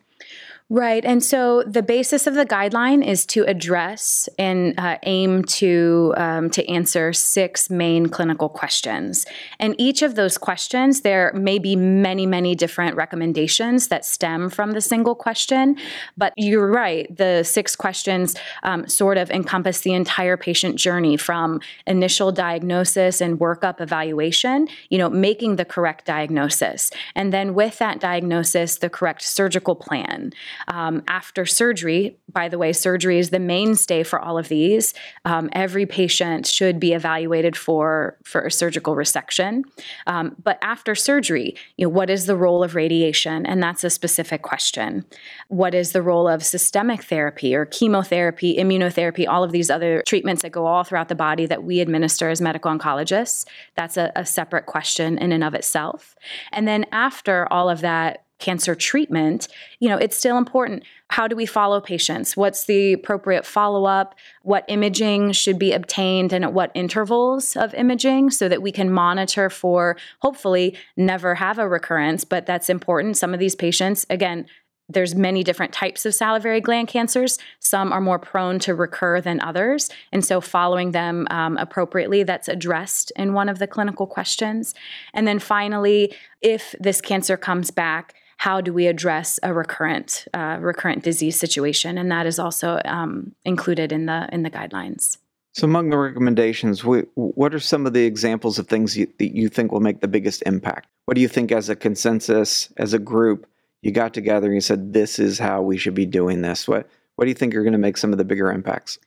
Right. 0.70 1.04
And 1.04 1.22
so 1.22 1.62
the 1.64 1.84
basis 1.84 2.26
of 2.26 2.36
the 2.36 2.46
guideline 2.46 3.06
is 3.06 3.26
to 3.28 3.44
address 3.44 4.30
and 4.40 4.74
uh, 4.80 4.98
aim 5.04 5.44
to 5.44 6.14
um, 6.16 6.50
to 6.52 6.68
answer 6.70 7.12
six 7.12 7.70
main 7.70 8.08
clinical 8.08 8.48
questions. 8.48 9.26
And 9.60 9.76
each 9.78 10.02
of 10.02 10.16
those 10.16 10.38
questions, 10.38 11.02
there 11.02 11.34
may 11.36 11.60
be 11.60 11.76
many, 11.76 12.26
many 12.26 12.56
different 12.56 12.96
recommendations 12.96 13.90
that 13.90 14.06
stem 14.06 14.50
from 14.50 14.72
the 14.72 14.80
single 14.82 15.16
question. 15.16 15.76
But 16.18 16.34
you're 16.38 16.72
right. 16.72 17.14
The 17.16 17.44
six 17.44 17.76
questions 17.76 18.34
um, 18.64 18.88
sort 18.88 19.18
of 19.18 19.30
encompass 19.32 19.82
the 19.82 19.94
entire 19.94 20.38
patient 20.38 20.78
journey 20.78 21.18
from 21.18 21.60
initial 21.86 22.32
diagnosis 22.32 23.20
and 23.20 23.38
workup 23.38 23.82
evaluation, 23.82 24.70
you 24.90 24.98
know, 24.98 25.10
making 25.10 25.58
the 25.58 25.66
correct 25.66 26.06
diagnosis. 26.06 26.90
And 27.16 27.34
then 27.34 27.54
with 27.54 27.80
that 27.80 28.00
diagnosis, 28.00 28.78
the 28.78 28.90
correct 28.90 29.24
surgical 29.24 29.76
plan 29.76 30.32
um, 30.68 31.04
after 31.08 31.46
surgery. 31.46 32.18
By 32.32 32.50
the 32.50 32.58
way, 32.58 32.74
surgery 32.74 33.20
is 33.20 33.30
the 33.30 33.40
mainstay 33.40 34.04
for 34.04 34.20
all 34.20 34.38
of 34.38 34.48
these. 34.48 34.94
Um, 35.26 35.50
every 35.54 35.86
patient 35.86 36.48
should 36.48 36.80
be 36.80 36.94
evaluated 36.94 37.56
for 37.56 38.18
for 38.24 38.46
a 38.46 38.52
surgical 38.52 38.96
resection. 38.96 39.64
Um, 40.08 40.36
but 40.42 40.58
after 40.62 40.96
surgery, 40.96 41.56
you 41.78 41.86
know, 41.86 41.90
what 41.90 42.10
is 42.10 42.26
the 42.26 42.36
role 42.36 42.64
of 42.64 42.76
radiation? 42.76 43.46
And 43.46 43.62
that's 43.62 43.84
a 43.84 43.90
specific 43.90 44.42
question. 44.42 45.06
What 45.48 45.74
is 45.74 45.92
the 45.92 46.02
role 46.02 46.28
of 46.28 46.44
systemic 46.44 47.04
therapy 47.04 47.56
or 47.56 47.66
chemotherapy, 47.66 48.58
immunotherapy, 48.58 49.28
all 49.28 49.44
of 49.44 49.52
these 49.52 49.70
other 49.70 50.04
treatments 50.08 50.42
that 50.42 50.52
go 50.52 50.66
all 50.66 50.84
throughout 50.84 51.10
the 51.10 51.16
body 51.16 51.46
that 51.46 51.64
we 51.64 51.80
administer 51.80 52.30
as 52.30 52.42
medical 52.42 52.72
oncologists? 52.72 53.46
That's 53.76 53.98
a, 53.98 54.12
a 54.16 54.26
separate 54.26 54.66
question 54.66 55.18
in 55.18 55.32
and 55.32 55.44
of 55.44 55.54
itself. 55.54 56.16
And 56.52 56.68
then 56.68 56.86
after 56.92 57.48
all 57.52 57.70
of 57.70 57.82
that 57.82 58.24
cancer 58.44 58.76
treatment, 58.76 59.48
you 59.80 59.90
know, 59.90 59.98
it's 59.98 60.16
still 60.16 60.38
important. 60.38 60.84
How 61.10 61.28
do 61.28 61.36
we 61.36 61.46
follow 61.46 61.82
patients? 61.82 62.38
What's 62.38 62.66
the 62.66 62.94
appropriate 62.94 63.46
follow 63.46 63.86
up? 63.86 64.16
What 64.44 64.66
imaging 64.68 65.32
should 65.32 65.58
be 65.58 65.74
obtained 65.74 66.34
and 66.34 66.44
at 66.44 66.54
what 66.54 66.72
intervals 66.76 67.56
of 67.56 67.74
imaging 67.74 68.30
so 68.30 68.48
that 68.50 68.62
we 68.62 68.72
can 68.72 68.92
monitor 68.92 69.50
for 69.50 69.98
hopefully 70.20 70.78
never 70.98 71.36
have 71.36 71.58
a 71.58 71.68
recurrence, 71.68 72.24
but 72.24 72.46
that's 72.46 72.70
important. 72.70 73.18
Some 73.18 73.34
of 73.34 73.40
these 73.40 73.56
patients, 73.56 74.06
again, 74.10 74.46
there's 74.90 75.16
many 75.16 75.44
different 75.44 75.72
types 75.72 76.06
of 76.06 76.14
salivary 76.14 76.60
gland 76.60 76.88
cancers. 76.88 77.40
Some 77.60 77.94
are 77.94 78.02
more 78.02 78.20
prone 78.20 78.60
to 78.60 78.76
recur 78.76 79.22
than 79.22 79.40
others. 79.42 79.90
And 80.12 80.26
so 80.26 80.42
following 80.42 80.92
them 80.92 81.26
um, 81.30 81.58
appropriately, 81.58 82.24
that's 82.24 82.50
addressed 82.50 83.12
in 83.16 83.34
one 83.34 83.50
of 83.50 83.60
the 83.60 83.68
clinical 83.68 84.08
questions. 84.08 84.76
And 85.14 85.26
then 85.26 85.40
finally, 85.40 86.14
if 86.42 86.76
this 86.80 87.00
cancer 87.00 87.38
comes 87.38 87.72
back, 87.72 88.14
how 88.38 88.62
do 88.62 88.74
we 88.74 88.88
address 88.88 89.40
a 89.44 89.54
recurrent 89.54 90.28
uh, 90.34 90.58
recurrent 90.60 91.04
disease 91.04 91.40
situation, 91.40 91.98
and 91.98 92.12
that 92.12 92.26
is 92.26 92.40
also 92.40 92.82
um, 92.86 93.34
included 93.46 93.92
in 93.92 94.06
the 94.06 94.28
in 94.32 94.44
the 94.44 94.52
guidelines. 94.52 95.18
So, 95.54 95.66
among 95.66 95.90
the 95.90 95.98
recommendations, 95.98 96.84
what 96.84 97.54
are 97.54 97.60
some 97.60 97.86
of 97.86 97.94
the 97.94 98.06
examples 98.06 98.58
of 98.58 98.68
things 98.68 98.98
you, 98.98 99.08
that 99.20 99.36
you 99.36 99.50
think 99.50 99.72
will 99.72 99.82
make 99.82 100.02
the 100.02 100.08
biggest 100.08 100.42
impact? 100.46 100.88
What 101.06 101.16
do 101.16 101.22
you 101.22 101.28
think, 101.28 101.52
as 101.52 101.70
a 101.70 101.76
consensus, 101.76 102.74
as 102.78 102.94
a 102.94 103.00
group, 103.00 103.48
you 103.84 103.92
got 103.92 104.14
together 104.14 104.48
and 104.48 104.56
you 104.56 104.62
said, 104.62 104.94
"This 104.94 105.20
is 105.20 105.38
how 105.38 105.62
we 105.62 105.78
should 105.78 105.94
be 105.94 106.06
doing 106.06 106.42
this"? 106.42 106.68
What 106.68 106.90
What 107.16 107.26
do 107.26 107.30
you 107.30 107.36
think 107.36 107.56
are 107.56 107.64
going 107.64 107.74
to 107.74 107.80
make 107.80 107.98
some 107.98 108.12
of 108.12 108.18
the 108.18 108.26
bigger 108.26 108.52
impacts? 108.52 108.98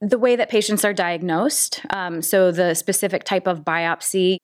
the 0.00 0.18
way 0.18 0.36
that 0.36 0.48
patients 0.48 0.84
are 0.84 0.92
diagnosed. 0.92 1.80
Um, 1.90 2.22
so, 2.22 2.50
the 2.50 2.74
specific 2.74 3.24
type 3.24 3.46
of 3.46 3.64
biopsy, 3.64 4.38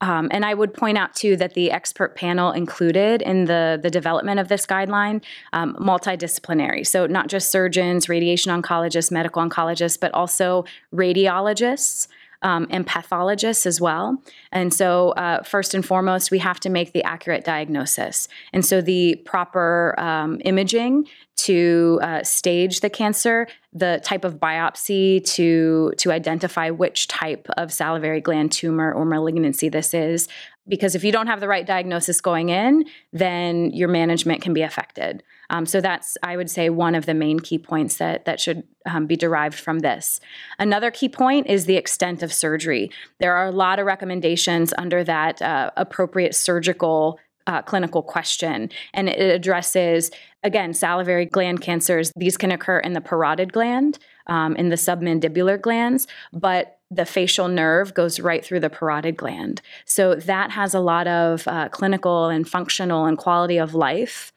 Um, 0.00 0.28
and 0.30 0.44
I 0.44 0.52
would 0.52 0.74
point 0.74 0.98
out 0.98 1.14
too 1.14 1.36
that 1.36 1.54
the 1.54 1.70
expert 1.70 2.16
panel 2.16 2.52
included 2.52 3.22
in 3.22 3.46
the 3.46 3.78
the 3.82 3.90
development 3.90 4.38
of 4.38 4.48
this 4.48 4.66
guideline 4.66 5.22
um, 5.52 5.74
multidisciplinary, 5.76 6.86
so 6.86 7.06
not 7.06 7.28
just 7.28 7.50
surgeons, 7.50 8.08
radiation 8.08 8.52
oncologists, 8.52 9.10
medical 9.10 9.42
oncologists, 9.42 9.98
but 9.98 10.12
also 10.12 10.64
radiologists. 10.94 12.08
Um, 12.42 12.66
and 12.68 12.86
pathologists 12.86 13.64
as 13.64 13.80
well. 13.80 14.22
And 14.52 14.72
so, 14.72 15.12
uh, 15.12 15.42
first 15.42 15.72
and 15.72 15.84
foremost, 15.84 16.30
we 16.30 16.38
have 16.40 16.60
to 16.60 16.68
make 16.68 16.92
the 16.92 17.02
accurate 17.02 17.44
diagnosis. 17.44 18.28
And 18.52 18.64
so, 18.64 18.82
the 18.82 19.16
proper 19.24 19.98
um, 19.98 20.42
imaging 20.44 21.08
to 21.36 22.00
uh, 22.02 22.22
stage 22.22 22.80
the 22.80 22.90
cancer, 22.90 23.46
the 23.72 24.00
type 24.02 24.24
of 24.24 24.36
biopsy 24.36 25.24
to 25.34 25.92
to 25.98 26.10
identify 26.10 26.70
which 26.70 27.08
type 27.08 27.46
of 27.56 27.72
salivary 27.72 28.20
gland 28.20 28.52
tumor 28.52 28.92
or 28.92 29.04
malignancy 29.04 29.68
this 29.68 29.94
is. 29.94 30.28
Because 30.68 30.96
if 30.96 31.04
you 31.04 31.12
don't 31.12 31.28
have 31.28 31.38
the 31.38 31.46
right 31.46 31.64
diagnosis 31.64 32.20
going 32.20 32.48
in, 32.48 32.86
then 33.12 33.70
your 33.70 33.88
management 33.88 34.42
can 34.42 34.52
be 34.52 34.62
affected. 34.62 35.22
Um, 35.48 35.64
so 35.64 35.80
that's, 35.80 36.18
I 36.24 36.36
would 36.36 36.50
say, 36.50 36.70
one 36.70 36.96
of 36.96 37.06
the 37.06 37.14
main 37.14 37.38
key 37.38 37.58
points 37.58 37.98
that 37.98 38.24
that 38.24 38.40
should 38.40 38.64
um, 38.84 39.06
be 39.06 39.14
derived 39.16 39.58
from 39.58 39.80
this. 39.80 40.20
Another 40.58 40.90
key 40.90 41.08
point 41.08 41.46
is 41.46 41.66
the 41.66 41.76
extent 41.76 42.22
of 42.22 42.32
surgery. 42.32 42.90
There 43.20 43.36
are 43.36 43.46
a 43.46 43.52
lot 43.52 43.78
of 43.78 43.86
recommendations 43.86 44.74
under 44.76 45.04
that 45.04 45.40
uh, 45.40 45.70
appropriate 45.76 46.34
surgical 46.34 47.20
uh, 47.46 47.62
clinical 47.62 48.02
question, 48.02 48.70
and 48.94 49.08
it 49.08 49.34
addresses 49.34 50.10
again 50.42 50.74
salivary 50.74 51.26
gland 51.26 51.60
cancers. 51.60 52.12
These 52.16 52.36
can 52.36 52.52
occur 52.52 52.78
in 52.78 52.92
the 52.92 53.00
parotid 53.00 53.52
gland, 53.52 53.98
um, 54.26 54.56
in 54.56 54.68
the 54.68 54.76
submandibular 54.76 55.60
glands, 55.60 56.06
but 56.32 56.78
the 56.90 57.04
facial 57.04 57.48
nerve 57.48 57.94
goes 57.94 58.20
right 58.20 58.44
through 58.44 58.60
the 58.60 58.70
parotid 58.70 59.16
gland. 59.16 59.60
So 59.84 60.14
that 60.14 60.52
has 60.52 60.74
a 60.74 60.80
lot 60.80 61.06
of 61.08 61.46
uh, 61.48 61.68
clinical 61.68 62.28
and 62.28 62.48
functional 62.48 63.06
and 63.06 63.18
quality 63.18 63.58
of 63.58 63.74
life 63.74 64.32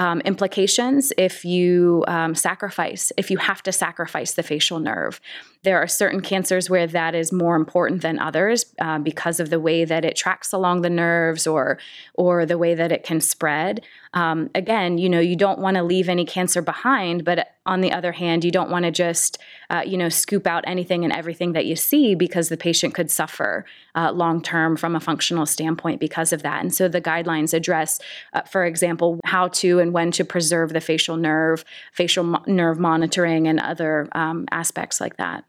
um, 0.00 0.22
implications 0.22 1.12
if 1.18 1.44
you 1.44 2.04
um, 2.08 2.34
sacrifice, 2.34 3.12
if 3.18 3.30
you 3.30 3.36
have 3.36 3.62
to 3.62 3.70
sacrifice 3.70 4.32
the 4.32 4.42
facial 4.42 4.78
nerve. 4.78 5.20
There 5.62 5.76
are 5.76 5.86
certain 5.86 6.22
cancers 6.22 6.70
where 6.70 6.86
that 6.86 7.14
is 7.14 7.32
more 7.32 7.54
important 7.54 8.00
than 8.00 8.18
others 8.18 8.64
uh, 8.80 8.98
because 8.98 9.40
of 9.40 9.50
the 9.50 9.60
way 9.60 9.84
that 9.84 10.06
it 10.06 10.16
tracks 10.16 10.54
along 10.54 10.80
the 10.80 10.88
nerves 10.88 11.46
or 11.46 11.78
or 12.14 12.46
the 12.46 12.56
way 12.56 12.74
that 12.74 12.90
it 12.90 13.02
can 13.02 13.20
spread. 13.20 13.84
Um, 14.12 14.50
again, 14.56 14.98
you 14.98 15.08
know, 15.08 15.20
you 15.20 15.36
don't 15.36 15.60
want 15.60 15.76
to 15.76 15.84
leave 15.84 16.08
any 16.08 16.24
cancer 16.24 16.60
behind, 16.60 17.24
but 17.24 17.48
on 17.64 17.80
the 17.80 17.92
other 17.92 18.10
hand, 18.10 18.44
you 18.44 18.50
don't 18.50 18.70
want 18.70 18.84
to 18.84 18.90
just 18.90 19.38
uh, 19.70 19.82
you 19.86 19.96
know 19.96 20.08
scoop 20.08 20.46
out 20.46 20.64
anything 20.66 21.04
and 21.04 21.12
everything 21.12 21.52
that 21.52 21.64
you 21.64 21.76
see 21.76 22.16
because 22.16 22.48
the 22.48 22.56
patient 22.56 22.92
could 22.92 23.10
suffer 23.10 23.64
uh, 23.94 24.10
long 24.10 24.42
term 24.42 24.76
from 24.76 24.96
a 24.96 25.00
functional 25.00 25.46
standpoint 25.46 26.00
because 26.00 26.32
of 26.32 26.42
that. 26.42 26.60
And 26.60 26.74
so 26.74 26.88
the 26.88 27.00
guidelines 27.00 27.54
address, 27.54 28.00
uh, 28.32 28.42
for 28.42 28.64
example, 28.64 29.20
how 29.24 29.48
to 29.48 29.78
and 29.78 29.92
when 29.92 30.10
to 30.12 30.24
preserve 30.24 30.72
the 30.72 30.80
facial 30.80 31.16
nerve, 31.16 31.64
facial 31.92 32.24
mo- 32.24 32.42
nerve 32.46 32.80
monitoring, 32.80 33.46
and 33.46 33.60
other 33.60 34.08
um, 34.12 34.46
aspects 34.50 35.00
like 35.00 35.18
that 35.18 35.44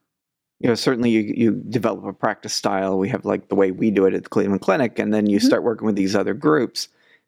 you 0.59 0.67
know 0.69 0.75
certainly 0.75 1.09
you, 1.09 1.33
you 1.35 1.51
develop 1.69 2.05
a 2.05 2.13
practice 2.13 2.53
style 2.53 2.97
we 2.99 3.09
have 3.09 3.25
like 3.25 3.47
the 3.49 3.55
way 3.55 3.71
we 3.71 3.89
do 3.89 4.05
it 4.05 4.13
at 4.13 4.23
the 4.23 4.29
cleveland 4.29 4.61
clinic 4.61 4.99
and 4.99 5.13
then 5.13 5.27
you 5.27 5.37
mm-hmm. 5.37 5.47
start 5.47 5.63
working 5.63 5.85
with 5.85 5.95
these 5.95 6.15
other 6.15 6.33
groups 6.33 6.87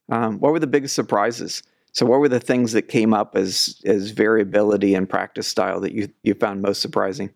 um, 0.10 0.40
what 0.40 0.52
were 0.52 0.60
the 0.60 0.68
biggest 0.68 0.96
surprises 0.96 1.64
so 1.92 2.06
what 2.06 2.20
were 2.20 2.30
the 2.30 2.40
things 2.40 2.72
that 2.72 2.84
came 2.84 3.14
up 3.14 3.36
as 3.36 3.82
as 3.86 4.12
variability 4.12 4.96
in 4.96 5.08
practice 5.08 5.48
style 5.48 5.80
that 5.80 5.94
you 5.94 6.10
you 6.24 6.34
found 6.34 6.62
most 6.62 6.82
surprising 6.82 7.30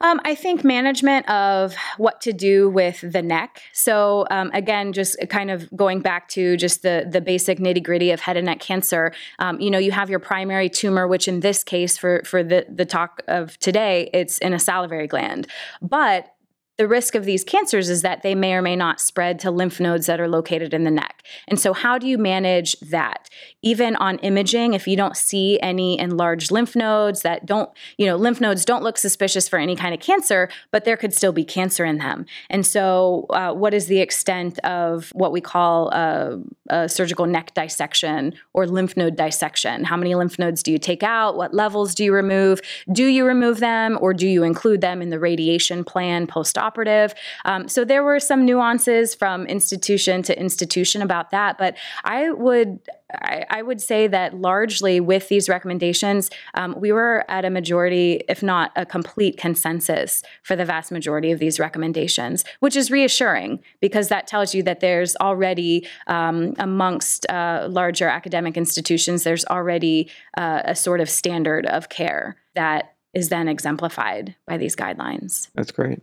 um, 0.00 0.20
I 0.24 0.34
think 0.34 0.62
management 0.62 1.28
of 1.28 1.74
what 1.96 2.20
to 2.22 2.32
do 2.32 2.68
with 2.68 3.00
the 3.00 3.22
neck. 3.22 3.62
So 3.72 4.26
um, 4.30 4.50
again, 4.52 4.92
just 4.92 5.16
kind 5.30 5.50
of 5.50 5.74
going 5.74 6.00
back 6.00 6.28
to 6.30 6.56
just 6.56 6.82
the 6.82 7.08
the 7.10 7.20
basic 7.20 7.58
nitty 7.58 7.82
gritty 7.82 8.10
of 8.10 8.20
head 8.20 8.36
and 8.36 8.46
neck 8.46 8.60
cancer. 8.60 9.12
Um, 9.38 9.58
you 9.60 9.70
know, 9.70 9.78
you 9.78 9.92
have 9.92 10.10
your 10.10 10.18
primary 10.18 10.68
tumor, 10.68 11.08
which 11.08 11.28
in 11.28 11.40
this 11.40 11.64
case, 11.64 11.96
for 11.96 12.22
for 12.24 12.42
the 12.42 12.66
the 12.68 12.84
talk 12.84 13.22
of 13.26 13.58
today, 13.58 14.10
it's 14.12 14.38
in 14.38 14.52
a 14.52 14.58
salivary 14.58 15.06
gland, 15.06 15.46
but 15.80 16.32
the 16.76 16.86
risk 16.86 17.14
of 17.14 17.24
these 17.24 17.42
cancers 17.42 17.88
is 17.88 18.02
that 18.02 18.22
they 18.22 18.34
may 18.34 18.52
or 18.52 18.60
may 18.60 18.76
not 18.76 19.00
spread 19.00 19.38
to 19.38 19.50
lymph 19.50 19.80
nodes 19.80 20.04
that 20.06 20.20
are 20.20 20.28
located 20.28 20.74
in 20.74 20.84
the 20.84 20.90
neck. 20.90 21.15
And 21.48 21.58
so, 21.58 21.72
how 21.72 21.98
do 21.98 22.06
you 22.06 22.18
manage 22.18 22.78
that? 22.80 23.28
Even 23.62 23.96
on 23.96 24.18
imaging, 24.18 24.74
if 24.74 24.86
you 24.86 24.96
don't 24.96 25.16
see 25.16 25.58
any 25.60 25.98
enlarged 25.98 26.50
lymph 26.50 26.76
nodes 26.76 27.22
that 27.22 27.46
don't, 27.46 27.70
you 27.96 28.06
know, 28.06 28.16
lymph 28.16 28.40
nodes 28.40 28.64
don't 28.64 28.82
look 28.82 28.98
suspicious 28.98 29.48
for 29.48 29.58
any 29.58 29.76
kind 29.76 29.94
of 29.94 30.00
cancer, 30.00 30.48
but 30.70 30.84
there 30.84 30.96
could 30.96 31.14
still 31.14 31.32
be 31.32 31.44
cancer 31.44 31.84
in 31.84 31.98
them. 31.98 32.26
And 32.50 32.66
so, 32.66 33.26
uh, 33.30 33.52
what 33.52 33.74
is 33.74 33.86
the 33.86 34.00
extent 34.00 34.58
of 34.60 35.10
what 35.14 35.32
we 35.32 35.40
call 35.40 35.90
a, 35.90 36.38
a 36.68 36.88
surgical 36.88 37.26
neck 37.26 37.54
dissection 37.54 38.34
or 38.52 38.66
lymph 38.66 38.96
node 38.96 39.16
dissection? 39.16 39.84
How 39.84 39.96
many 39.96 40.14
lymph 40.14 40.38
nodes 40.38 40.62
do 40.62 40.72
you 40.72 40.78
take 40.78 41.02
out? 41.02 41.36
What 41.36 41.54
levels 41.54 41.94
do 41.94 42.04
you 42.04 42.12
remove? 42.12 42.60
Do 42.92 43.06
you 43.06 43.24
remove 43.24 43.60
them 43.60 43.98
or 44.00 44.12
do 44.12 44.28
you 44.28 44.42
include 44.42 44.80
them 44.80 45.00
in 45.02 45.10
the 45.10 45.18
radiation 45.18 45.84
plan 45.84 46.26
post 46.26 46.58
operative. 46.58 47.14
Um, 47.44 47.68
so 47.68 47.84
there 47.84 48.04
were 48.04 48.20
some 48.20 48.44
nuances 48.44 49.14
from 49.14 49.46
institution 49.46 50.22
to 50.24 50.38
institution 50.38 51.00
about 51.00 51.15
that, 51.30 51.58
but 51.58 51.76
I 52.04 52.30
would 52.30 52.80
I, 53.12 53.44
I 53.50 53.62
would 53.62 53.80
say 53.80 54.08
that 54.08 54.34
largely 54.34 55.00
with 55.00 55.28
these 55.28 55.48
recommendations, 55.48 56.30
um, 56.54 56.74
we 56.78 56.90
were 56.92 57.24
at 57.28 57.44
a 57.44 57.50
majority, 57.50 58.22
if 58.28 58.42
not 58.42 58.72
a 58.74 58.84
complete 58.84 59.36
consensus, 59.36 60.22
for 60.42 60.56
the 60.56 60.64
vast 60.64 60.90
majority 60.90 61.30
of 61.30 61.38
these 61.38 61.60
recommendations, 61.60 62.44
which 62.60 62.74
is 62.74 62.90
reassuring 62.90 63.60
because 63.80 64.08
that 64.08 64.26
tells 64.26 64.54
you 64.54 64.62
that 64.64 64.80
there's 64.80 65.14
already 65.16 65.86
um, 66.08 66.54
amongst 66.58 67.30
uh, 67.30 67.66
larger 67.70 68.08
academic 68.08 68.56
institutions, 68.56 69.22
there's 69.22 69.44
already 69.46 70.10
uh, 70.36 70.62
a 70.64 70.74
sort 70.74 71.00
of 71.00 71.08
standard 71.08 71.66
of 71.66 71.88
care 71.88 72.36
that 72.54 72.94
is 73.14 73.28
then 73.28 73.48
exemplified 73.48 74.34
by 74.46 74.56
these 74.56 74.76
guidelines. 74.76 75.48
That's 75.54 75.70
great. 75.70 76.00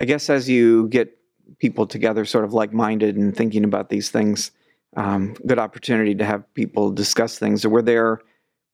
I 0.00 0.06
guess 0.06 0.30
as 0.30 0.48
you 0.48 0.88
get 0.88 1.16
people 1.58 1.86
together, 1.86 2.24
sort 2.24 2.44
of 2.44 2.52
like 2.52 2.72
minded 2.72 3.16
and 3.16 3.36
thinking 3.36 3.64
about 3.64 3.88
these 3.88 4.10
things, 4.10 4.50
um, 4.96 5.34
good 5.46 5.58
opportunity 5.58 6.14
to 6.14 6.24
have 6.24 6.52
people 6.54 6.90
discuss 6.90 7.38
things. 7.38 7.66
Were 7.66 7.82
there 7.82 8.20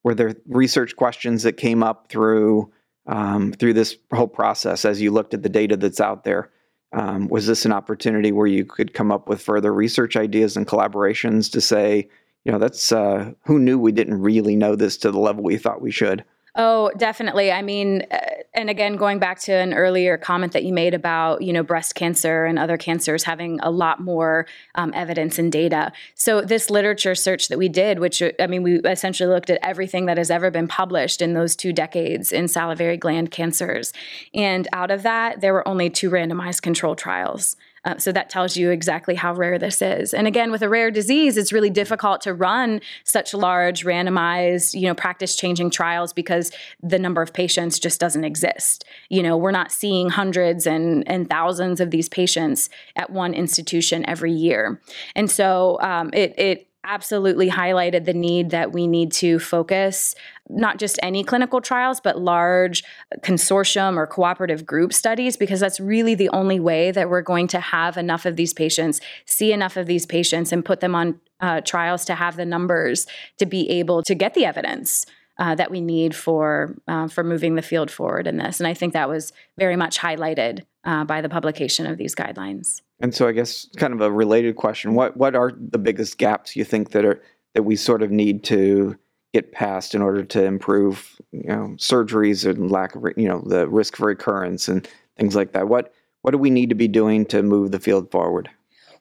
were 0.04 0.14
there 0.14 0.34
research 0.46 0.96
questions 0.96 1.42
that 1.42 1.56
came 1.56 1.82
up 1.82 2.08
through 2.08 2.72
um, 3.06 3.52
through 3.52 3.74
this 3.74 3.96
whole 4.12 4.28
process 4.28 4.84
as 4.84 5.00
you 5.00 5.10
looked 5.10 5.34
at 5.34 5.42
the 5.42 5.48
data 5.48 5.76
that's 5.76 6.00
out 6.00 6.24
there? 6.24 6.50
Um, 6.92 7.28
was 7.28 7.46
this 7.46 7.64
an 7.64 7.72
opportunity 7.72 8.32
where 8.32 8.46
you 8.46 8.64
could 8.64 8.94
come 8.94 9.12
up 9.12 9.28
with 9.28 9.42
further 9.42 9.72
research 9.72 10.16
ideas 10.16 10.56
and 10.56 10.66
collaborations 10.66 11.52
to 11.52 11.60
say, 11.60 12.08
you 12.44 12.52
know, 12.52 12.58
that's 12.58 12.92
uh, 12.92 13.32
who 13.44 13.58
knew 13.58 13.78
we 13.78 13.92
didn't 13.92 14.22
really 14.22 14.56
know 14.56 14.74
this 14.74 14.96
to 14.98 15.10
the 15.10 15.18
level 15.18 15.42
we 15.42 15.58
thought 15.58 15.82
we 15.82 15.90
should? 15.90 16.24
Oh, 16.60 16.90
definitely. 16.96 17.52
I 17.52 17.62
mean, 17.62 18.02
uh, 18.10 18.18
and 18.52 18.68
again, 18.68 18.96
going 18.96 19.20
back 19.20 19.38
to 19.42 19.52
an 19.52 19.72
earlier 19.72 20.18
comment 20.18 20.52
that 20.54 20.64
you 20.64 20.72
made 20.72 20.92
about, 20.92 21.40
you 21.40 21.52
know, 21.52 21.62
breast 21.62 21.94
cancer 21.94 22.46
and 22.46 22.58
other 22.58 22.76
cancers 22.76 23.22
having 23.22 23.60
a 23.60 23.70
lot 23.70 24.00
more 24.00 24.44
um, 24.74 24.92
evidence 24.92 25.38
and 25.38 25.52
data. 25.52 25.92
So, 26.16 26.40
this 26.40 26.68
literature 26.68 27.14
search 27.14 27.46
that 27.46 27.58
we 27.58 27.68
did, 27.68 28.00
which 28.00 28.20
I 28.40 28.48
mean, 28.48 28.64
we 28.64 28.80
essentially 28.80 29.32
looked 29.32 29.50
at 29.50 29.60
everything 29.62 30.06
that 30.06 30.18
has 30.18 30.32
ever 30.32 30.50
been 30.50 30.66
published 30.66 31.22
in 31.22 31.34
those 31.34 31.54
two 31.54 31.72
decades 31.72 32.32
in 32.32 32.48
salivary 32.48 32.96
gland 32.96 33.30
cancers. 33.30 33.92
And 34.34 34.66
out 34.72 34.90
of 34.90 35.04
that, 35.04 35.40
there 35.40 35.52
were 35.52 35.66
only 35.68 35.90
two 35.90 36.10
randomized 36.10 36.62
control 36.62 36.96
trials. 36.96 37.54
Uh, 37.84 37.96
so 37.98 38.12
that 38.12 38.30
tells 38.30 38.56
you 38.56 38.70
exactly 38.70 39.14
how 39.14 39.34
rare 39.34 39.58
this 39.58 39.80
is. 39.82 40.14
And 40.14 40.26
again, 40.26 40.50
with 40.50 40.62
a 40.62 40.68
rare 40.68 40.90
disease, 40.90 41.36
it's 41.36 41.52
really 41.52 41.70
difficult 41.70 42.20
to 42.22 42.34
run 42.34 42.80
such 43.04 43.34
large 43.34 43.84
randomized, 43.84 44.78
you 44.78 44.86
know, 44.86 44.94
practice 44.94 45.36
changing 45.36 45.70
trials 45.70 46.12
because 46.12 46.50
the 46.82 46.98
number 46.98 47.22
of 47.22 47.32
patients 47.32 47.78
just 47.78 48.00
doesn't 48.00 48.24
exist. 48.24 48.84
You 49.08 49.22
know, 49.22 49.36
we're 49.36 49.50
not 49.50 49.72
seeing 49.72 50.10
hundreds 50.10 50.66
and, 50.66 51.06
and 51.08 51.28
thousands 51.28 51.80
of 51.80 51.90
these 51.90 52.08
patients 52.08 52.68
at 52.96 53.10
one 53.10 53.34
institution 53.34 54.04
every 54.08 54.32
year. 54.32 54.80
And 55.14 55.30
so 55.30 55.78
um, 55.80 56.10
it, 56.12 56.38
it 56.38 56.68
absolutely 56.84 57.50
highlighted 57.50 58.04
the 58.04 58.14
need 58.14 58.50
that 58.50 58.72
we 58.72 58.86
need 58.86 59.12
to 59.12 59.38
focus 59.38 60.14
not 60.48 60.78
just 60.78 60.98
any 61.02 61.22
clinical 61.22 61.60
trials, 61.60 62.00
but 62.00 62.18
large 62.18 62.82
consortium 63.20 63.96
or 63.96 64.06
cooperative 64.06 64.64
group 64.64 64.92
studies, 64.92 65.36
because 65.36 65.60
that's 65.60 65.78
really 65.80 66.14
the 66.14 66.28
only 66.30 66.58
way 66.58 66.90
that 66.90 67.10
we're 67.10 67.22
going 67.22 67.46
to 67.48 67.60
have 67.60 67.96
enough 67.96 68.24
of 68.24 68.36
these 68.36 68.54
patients, 68.54 69.00
see 69.26 69.52
enough 69.52 69.76
of 69.76 69.86
these 69.86 70.06
patients, 70.06 70.52
and 70.52 70.64
put 70.64 70.80
them 70.80 70.94
on 70.94 71.20
uh, 71.40 71.60
trials 71.60 72.04
to 72.06 72.14
have 72.14 72.36
the 72.36 72.46
numbers 72.46 73.06
to 73.38 73.46
be 73.46 73.68
able 73.70 74.02
to 74.02 74.14
get 74.14 74.34
the 74.34 74.44
evidence. 74.44 75.06
Uh, 75.40 75.54
that 75.54 75.70
we 75.70 75.80
need 75.80 76.16
for 76.16 76.74
uh, 76.88 77.06
for 77.06 77.22
moving 77.22 77.54
the 77.54 77.62
field 77.62 77.92
forward 77.92 78.26
in 78.26 78.38
this, 78.38 78.58
and 78.58 78.66
I 78.66 78.74
think 78.74 78.92
that 78.94 79.08
was 79.08 79.32
very 79.56 79.76
much 79.76 79.96
highlighted 79.96 80.64
uh, 80.84 81.04
by 81.04 81.20
the 81.20 81.28
publication 81.28 81.86
of 81.86 81.98
these 81.98 82.14
guidelines. 82.14 82.80
And 83.00 83.14
so 83.14 83.28
I 83.28 83.32
guess 83.32 83.68
kind 83.76 83.92
of 83.92 84.00
a 84.00 84.10
related 84.10 84.56
question. 84.56 84.94
What 84.94 85.16
what 85.16 85.34
are 85.34 85.52
the 85.56 85.78
biggest 85.78 86.18
gaps 86.18 86.56
you 86.56 86.64
think 86.64 86.90
that 86.90 87.04
are 87.04 87.22
that 87.54 87.62
we 87.62 87.76
sort 87.76 88.02
of 88.02 88.10
need 88.10 88.44
to 88.44 88.96
get 89.32 89.52
past 89.52 89.94
in 89.94 90.02
order 90.02 90.24
to 90.24 90.44
improve, 90.44 91.20
you 91.32 91.48
know, 91.48 91.74
surgeries 91.76 92.48
and 92.48 92.70
lack 92.70 92.94
of, 92.94 93.04
you 93.16 93.28
know, 93.28 93.42
the 93.46 93.68
risk 93.68 93.98
of 93.98 94.06
recurrence 94.06 94.68
and 94.68 94.88
things 95.16 95.36
like 95.36 95.52
that? 95.52 95.68
What 95.68 95.92
what 96.22 96.32
do 96.32 96.38
we 96.38 96.50
need 96.50 96.68
to 96.70 96.74
be 96.74 96.88
doing 96.88 97.24
to 97.26 97.42
move 97.42 97.70
the 97.70 97.80
field 97.80 98.10
forward? 98.10 98.50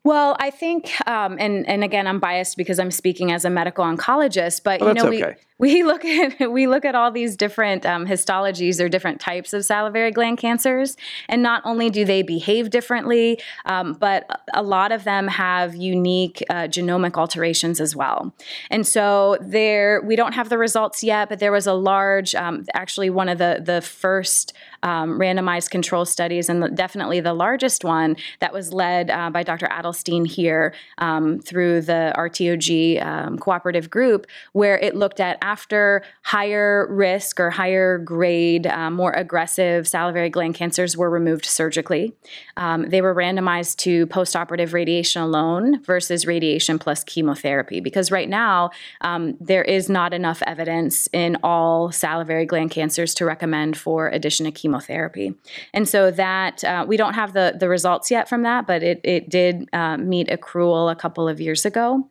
Well, 0.07 0.37
I 0.39 0.51
think, 0.51 0.93
um, 1.05 1.35
and 1.37 1.67
and 1.67 1.83
again, 1.83 2.07
I'm 2.07 2.21
biased 2.21 2.55
because 2.55 2.79
I'm 2.79 2.91
speaking 2.91 3.33
as 3.33 3.43
a 3.43 3.49
medical 3.49 3.83
oncologist, 3.83 4.63
but 4.63 4.79
well, 4.79 4.95
you 4.95 4.95
know, 4.95 5.09
we 5.09 5.21
okay. 5.21 5.35
we 5.57 5.83
look 5.91 6.05
at 6.05 6.49
we 6.49 6.65
look 6.65 6.85
at 6.85 6.95
all 6.95 7.11
these 7.11 7.35
different 7.35 7.85
um, 7.85 8.05
histologies 8.05 8.81
or 8.81 8.87
different 8.87 9.19
types 9.19 9.51
of 9.51 9.65
salivary 9.65 10.11
gland 10.11 10.37
cancers, 10.37 10.95
and 11.27 11.43
not 11.43 11.61
only 11.65 11.89
do 11.89 12.05
they 12.05 12.21
behave 12.21 12.69
differently, 12.69 13.37
um, 13.65 13.97
but 13.99 14.43
a 14.53 14.63
lot 14.63 14.93
of 14.93 15.03
them 15.03 15.27
have 15.27 15.75
unique 15.75 16.41
uh, 16.49 16.69
genomic 16.69 17.17
alterations 17.17 17.81
as 17.81 17.93
well. 17.93 18.33
And 18.71 18.87
so 18.87 19.37
there, 19.41 20.01
we 20.05 20.15
don't 20.15 20.35
have 20.35 20.47
the 20.47 20.57
results 20.57 21.03
yet, 21.03 21.27
but 21.27 21.39
there 21.39 21.51
was 21.51 21.67
a 21.67 21.73
large, 21.73 22.33
um, 22.33 22.63
actually 22.73 23.09
one 23.09 23.27
of 23.27 23.39
the 23.39 23.61
the 23.61 23.81
first 23.81 24.53
um, 24.83 25.19
randomized 25.19 25.69
control 25.69 26.05
studies, 26.05 26.49
and 26.49 26.75
definitely 26.75 27.19
the 27.19 27.33
largest 27.33 27.83
one 27.83 28.15
that 28.39 28.53
was 28.53 28.73
led 28.73 29.09
uh, 29.09 29.29
by 29.29 29.43
Dr. 29.43 29.67
Adelstein 29.67 30.27
here 30.27 30.73
um, 30.97 31.39
through 31.39 31.81
the 31.81 32.13
RTOG 32.15 33.03
um, 33.05 33.37
cooperative 33.37 33.89
group, 33.89 34.27
where 34.53 34.77
it 34.77 34.95
looked 34.95 35.19
at 35.19 35.37
after 35.41 36.03
higher 36.23 36.87
risk 36.89 37.39
or 37.39 37.49
higher 37.49 37.97
grade, 37.97 38.67
uh, 38.67 38.89
more 38.89 39.11
aggressive 39.11 39.87
salivary 39.87 40.29
gland 40.29 40.55
cancers 40.55 40.95
were 40.95 41.09
removed 41.09 41.45
surgically. 41.45 42.13
Um, 42.55 42.89
they 42.89 43.01
were 43.01 43.15
randomized 43.15 43.77
to 43.77 44.07
postoperative 44.07 44.73
radiation 44.73 45.21
alone 45.21 45.83
versus 45.83 46.25
radiation 46.25 46.79
plus 46.79 47.03
chemotherapy, 47.03 47.79
because 47.79 48.11
right 48.11 48.29
now 48.29 48.69
um, 49.01 49.37
there 49.39 49.63
is 49.63 49.89
not 49.89 50.13
enough 50.13 50.41
evidence 50.45 51.07
in 51.13 51.37
all 51.43 51.91
salivary 51.91 52.45
gland 52.45 52.71
cancers 52.71 53.13
to 53.15 53.25
recommend 53.25 53.77
for 53.77 54.09
addition 54.09 54.45
of 54.45 54.53
chemotherapy 54.53 54.66
chemotherapy. 54.67 55.33
And 55.73 55.87
so 55.87 56.11
that 56.11 56.63
uh, 56.63 56.85
we 56.87 56.97
don't 56.97 57.13
have 57.13 57.33
the 57.33 57.55
the 57.57 57.69
results 57.69 58.11
yet 58.11 58.27
from 58.27 58.43
that, 58.43 58.67
but 58.67 58.83
it 58.83 58.99
it 59.03 59.29
did 59.29 59.69
uh, 59.73 59.97
meet 59.97 60.27
accrual 60.27 60.91
a 60.91 60.95
couple 60.95 61.27
of 61.27 61.39
years 61.39 61.65
ago. 61.65 62.09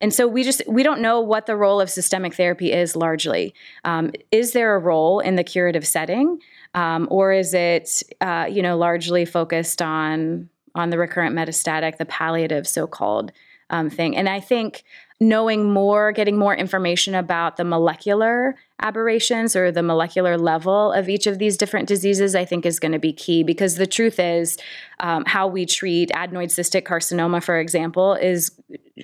And 0.00 0.14
so 0.14 0.26
we 0.26 0.42
just 0.42 0.62
we 0.66 0.82
don't 0.82 1.00
know 1.00 1.20
what 1.20 1.46
the 1.46 1.56
role 1.56 1.80
of 1.80 1.90
systemic 1.90 2.34
therapy 2.34 2.72
is 2.72 2.96
largely. 2.96 3.54
Um, 3.84 4.12
is 4.30 4.52
there 4.52 4.74
a 4.74 4.78
role 4.78 5.20
in 5.20 5.36
the 5.36 5.44
curative 5.44 5.86
setting, 5.86 6.40
um, 6.74 7.08
or 7.10 7.32
is 7.32 7.52
it 7.52 8.02
uh, 8.20 8.46
you 8.50 8.62
know 8.62 8.78
largely 8.78 9.24
focused 9.24 9.82
on 9.82 10.48
on 10.74 10.90
the 10.90 10.98
recurrent 10.98 11.34
metastatic, 11.34 11.98
the 11.98 12.06
palliative 12.06 12.66
so-called 12.66 13.32
um, 13.70 13.90
thing? 13.90 14.16
And 14.16 14.28
I 14.28 14.40
think 14.40 14.84
knowing 15.20 15.72
more, 15.72 16.12
getting 16.12 16.38
more 16.38 16.54
information 16.54 17.14
about 17.14 17.56
the 17.56 17.64
molecular 17.64 18.54
aberrations 18.80 19.56
or 19.56 19.72
the 19.72 19.82
molecular 19.82 20.38
level 20.38 20.92
of 20.92 21.08
each 21.08 21.26
of 21.26 21.38
these 21.38 21.56
different 21.56 21.88
diseases, 21.88 22.34
I 22.34 22.44
think 22.44 22.64
is 22.64 22.78
going 22.78 22.92
to 22.92 22.98
be 22.98 23.12
key 23.12 23.42
because 23.42 23.76
the 23.76 23.86
truth 23.86 24.18
is, 24.18 24.56
um, 25.00 25.24
how 25.26 25.46
we 25.46 25.66
treat 25.66 26.10
adenoid 26.10 26.48
cystic 26.48 26.82
carcinoma, 26.82 27.42
for 27.42 27.58
example, 27.58 28.14
is 28.14 28.52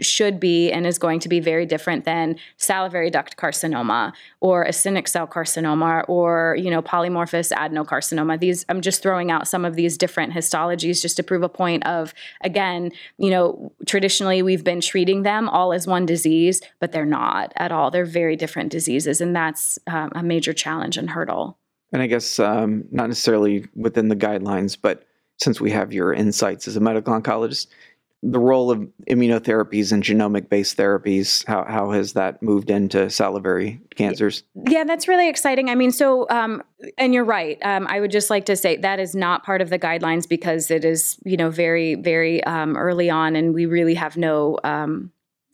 should 0.00 0.40
be 0.40 0.70
and 0.70 0.86
is 0.86 0.98
going 0.98 1.20
to 1.20 1.28
be 1.28 1.40
very 1.40 1.66
different 1.66 2.04
than 2.04 2.36
salivary 2.56 3.10
duct 3.10 3.36
carcinoma 3.36 4.12
or 4.40 4.64
acinic 4.64 5.08
cell 5.08 5.26
carcinoma 5.26 6.04
or 6.08 6.56
you 6.58 6.70
know 6.70 6.82
polymorphous 6.82 7.52
adenocarcinoma. 7.52 8.38
These 8.38 8.64
I'm 8.68 8.80
just 8.80 9.02
throwing 9.02 9.30
out 9.30 9.48
some 9.48 9.64
of 9.64 9.74
these 9.76 9.96
different 9.96 10.32
histologies 10.32 11.00
just 11.00 11.16
to 11.16 11.22
prove 11.22 11.42
a 11.42 11.48
point 11.48 11.86
of 11.86 12.14
again, 12.42 12.92
you 13.18 13.30
know, 13.30 13.72
traditionally 13.86 14.42
we've 14.42 14.64
been 14.64 14.80
treating 14.80 15.22
them 15.22 15.48
all 15.48 15.72
as 15.72 15.86
one 15.86 16.06
disease, 16.06 16.60
but 16.80 16.92
they're 16.92 17.04
not 17.04 17.52
at 17.56 17.72
all. 17.72 17.90
They're 17.90 18.04
very 18.04 18.36
different 18.36 18.70
diseases, 18.70 19.20
and 19.20 19.34
that's 19.34 19.78
um, 19.86 20.12
a 20.14 20.22
major 20.22 20.52
challenge 20.52 20.96
and 20.96 21.10
hurdle. 21.10 21.58
And 21.92 22.02
I 22.02 22.06
guess 22.06 22.38
um, 22.38 22.84
not 22.90 23.08
necessarily 23.08 23.66
within 23.76 24.08
the 24.08 24.16
guidelines, 24.16 24.76
but 24.80 25.04
since 25.38 25.60
we 25.60 25.70
have 25.70 25.92
your 25.92 26.12
insights 26.12 26.68
as 26.68 26.76
a 26.76 26.80
medical 26.80 27.14
oncologist, 27.14 27.68
the 28.26 28.38
role 28.38 28.70
of 28.70 28.80
immunotherapies 29.08 29.92
and 29.92 30.02
genomic 30.02 30.48
based 30.48 30.78
therapies, 30.78 31.44
how, 31.46 31.64
how 31.64 31.90
has 31.90 32.14
that 32.14 32.42
moved 32.42 32.70
into 32.70 33.10
salivary 33.10 33.80
cancers? 33.94 34.44
Yeah, 34.66 34.84
that's 34.84 35.06
really 35.06 35.28
exciting. 35.28 35.68
I 35.68 35.74
mean, 35.74 35.90
so, 35.90 36.26
um, 36.30 36.62
and 36.96 37.12
you're 37.12 37.24
right. 37.24 37.58
Um, 37.62 37.86
I 37.86 38.00
would 38.00 38.10
just 38.10 38.30
like 38.30 38.46
to 38.46 38.56
say 38.56 38.78
that 38.78 38.98
is 38.98 39.14
not 39.14 39.44
part 39.44 39.60
of 39.60 39.68
the 39.68 39.78
guidelines 39.78 40.26
because 40.26 40.70
it 40.70 40.86
is, 40.86 41.18
you 41.24 41.36
know, 41.36 41.50
very, 41.50 41.96
very 41.96 42.42
um, 42.44 42.78
early 42.78 43.10
on, 43.10 43.36
and 43.36 43.52
we 43.52 43.66
really 43.66 43.94
have 43.94 44.16
no. 44.16 44.58
Um, 44.64 45.10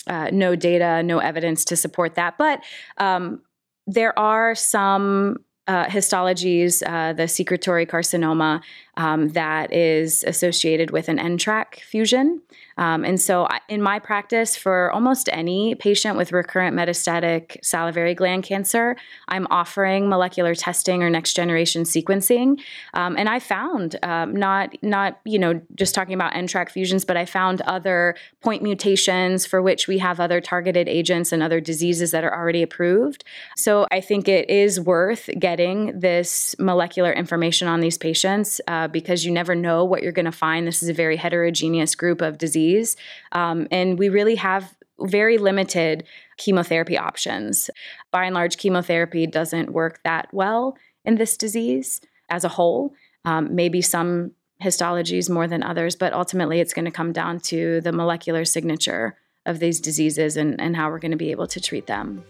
uh, 0.06 0.30
no 0.32 0.56
data, 0.56 1.02
no 1.02 1.18
evidence 1.18 1.62
to 1.62 1.76
support 1.76 2.14
that. 2.14 2.38
But 2.38 2.64
um, 2.96 3.42
there 3.86 4.18
are 4.18 4.54
some 4.54 5.44
uh, 5.70 5.84
histologies, 5.86 6.82
uh, 6.84 7.12
the 7.12 7.28
secretory 7.28 7.86
carcinoma, 7.86 8.60
um, 8.96 9.28
that 9.30 9.72
is 9.72 10.24
associated 10.24 10.90
with 10.90 11.08
an 11.08 11.18
NTRK 11.18 11.80
fusion. 11.80 12.42
Um, 12.80 13.04
and 13.04 13.20
so, 13.20 13.46
in 13.68 13.82
my 13.82 13.98
practice, 13.98 14.56
for 14.56 14.90
almost 14.92 15.28
any 15.32 15.74
patient 15.74 16.16
with 16.16 16.32
recurrent 16.32 16.74
metastatic 16.74 17.62
salivary 17.62 18.14
gland 18.14 18.44
cancer, 18.44 18.96
I'm 19.28 19.46
offering 19.50 20.08
molecular 20.08 20.54
testing 20.54 21.02
or 21.02 21.10
next 21.10 21.34
generation 21.34 21.82
sequencing. 21.82 22.58
Um, 22.94 23.16
and 23.18 23.28
I 23.28 23.38
found 23.38 23.96
um, 24.02 24.34
not 24.34 24.74
not 24.82 25.20
you 25.24 25.38
know 25.38 25.60
just 25.74 25.94
talking 25.94 26.14
about 26.14 26.32
NTRK 26.32 26.70
fusions, 26.70 27.04
but 27.04 27.18
I 27.18 27.26
found 27.26 27.60
other 27.62 28.16
point 28.40 28.62
mutations 28.62 29.44
for 29.44 29.60
which 29.60 29.86
we 29.86 29.98
have 29.98 30.18
other 30.18 30.40
targeted 30.40 30.88
agents 30.88 31.32
and 31.32 31.42
other 31.42 31.60
diseases 31.60 32.12
that 32.12 32.24
are 32.24 32.34
already 32.34 32.62
approved. 32.62 33.24
So 33.58 33.86
I 33.90 34.00
think 34.00 34.26
it 34.26 34.48
is 34.48 34.80
worth 34.80 35.28
getting 35.38 36.00
this 36.00 36.56
molecular 36.58 37.12
information 37.12 37.68
on 37.68 37.80
these 37.80 37.98
patients. 37.98 38.60
Uh, 38.66 38.79
because 38.88 39.24
you 39.24 39.32
never 39.32 39.54
know 39.54 39.84
what 39.84 40.02
you're 40.02 40.12
going 40.12 40.24
to 40.24 40.32
find. 40.32 40.66
This 40.66 40.82
is 40.82 40.88
a 40.88 40.94
very 40.94 41.16
heterogeneous 41.16 41.94
group 41.94 42.20
of 42.20 42.38
disease. 42.38 42.96
Um, 43.32 43.66
and 43.70 43.98
we 43.98 44.08
really 44.08 44.36
have 44.36 44.74
very 45.00 45.38
limited 45.38 46.04
chemotherapy 46.36 46.98
options. 46.98 47.70
By 48.10 48.24
and 48.24 48.34
large, 48.34 48.56
chemotherapy 48.56 49.26
doesn't 49.26 49.72
work 49.72 50.00
that 50.04 50.28
well 50.32 50.76
in 51.04 51.16
this 51.16 51.36
disease 51.36 52.00
as 52.28 52.44
a 52.44 52.48
whole. 52.48 52.94
Um, 53.24 53.54
maybe 53.54 53.82
some 53.82 54.32
histologies 54.62 55.30
more 55.30 55.46
than 55.46 55.62
others, 55.62 55.96
but 55.96 56.12
ultimately 56.12 56.60
it's 56.60 56.74
going 56.74 56.84
to 56.84 56.90
come 56.90 57.12
down 57.12 57.40
to 57.40 57.80
the 57.80 57.92
molecular 57.92 58.44
signature 58.44 59.16
of 59.46 59.58
these 59.58 59.80
diseases 59.80 60.36
and, 60.36 60.60
and 60.60 60.76
how 60.76 60.90
we're 60.90 60.98
going 60.98 61.10
to 61.10 61.16
be 61.16 61.30
able 61.30 61.46
to 61.46 61.60
treat 61.60 61.86
them. 61.86 62.22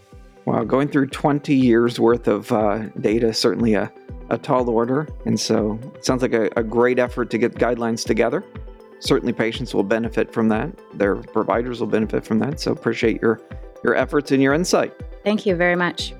Wow, 0.44 0.64
going 0.64 0.88
through 0.88 1.08
20 1.08 1.54
years 1.54 2.00
worth 2.00 2.26
of 2.26 2.50
uh, 2.50 2.88
data, 3.00 3.34
certainly 3.34 3.74
a 3.74 3.92
a 4.30 4.38
tall 4.38 4.70
order. 4.70 5.08
And 5.26 5.38
so 5.38 5.78
it 5.94 6.04
sounds 6.04 6.22
like 6.22 6.32
a, 6.32 6.50
a 6.56 6.62
great 6.62 6.98
effort 6.98 7.30
to 7.30 7.38
get 7.38 7.54
guidelines 7.54 8.04
together. 8.04 8.44
Certainly, 9.00 9.32
patients 9.32 9.74
will 9.74 9.82
benefit 9.82 10.32
from 10.32 10.48
that. 10.48 10.70
Their 10.94 11.16
providers 11.16 11.80
will 11.80 11.86
benefit 11.86 12.24
from 12.24 12.38
that. 12.40 12.60
So 12.60 12.72
appreciate 12.72 13.20
your, 13.22 13.40
your 13.82 13.94
efforts 13.94 14.30
and 14.30 14.42
your 14.42 14.52
insight. 14.52 14.92
Thank 15.24 15.46
you 15.46 15.56
very 15.56 15.76
much. 15.76 16.14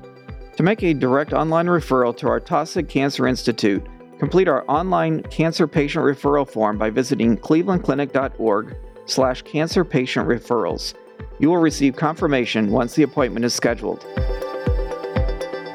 To 0.56 0.62
make 0.62 0.82
a 0.82 0.94
direct 0.94 1.32
online 1.32 1.66
referral 1.66 2.16
to 2.18 2.28
our 2.28 2.40
Taussig 2.40 2.88
Cancer 2.88 3.26
Institute, 3.26 3.86
complete 4.18 4.48
our 4.48 4.64
online 4.68 5.22
cancer 5.24 5.66
patient 5.66 6.04
referral 6.04 6.48
form 6.48 6.78
by 6.78 6.90
visiting 6.90 7.36
clevelandclinic.org 7.36 8.76
slash 9.06 9.42
cancer 9.42 9.84
patient 9.84 10.28
referrals. 10.28 10.94
You 11.38 11.48
will 11.48 11.58
receive 11.58 11.96
confirmation 11.96 12.70
once 12.70 12.94
the 12.94 13.02
appointment 13.02 13.44
is 13.44 13.54
scheduled. 13.54 14.06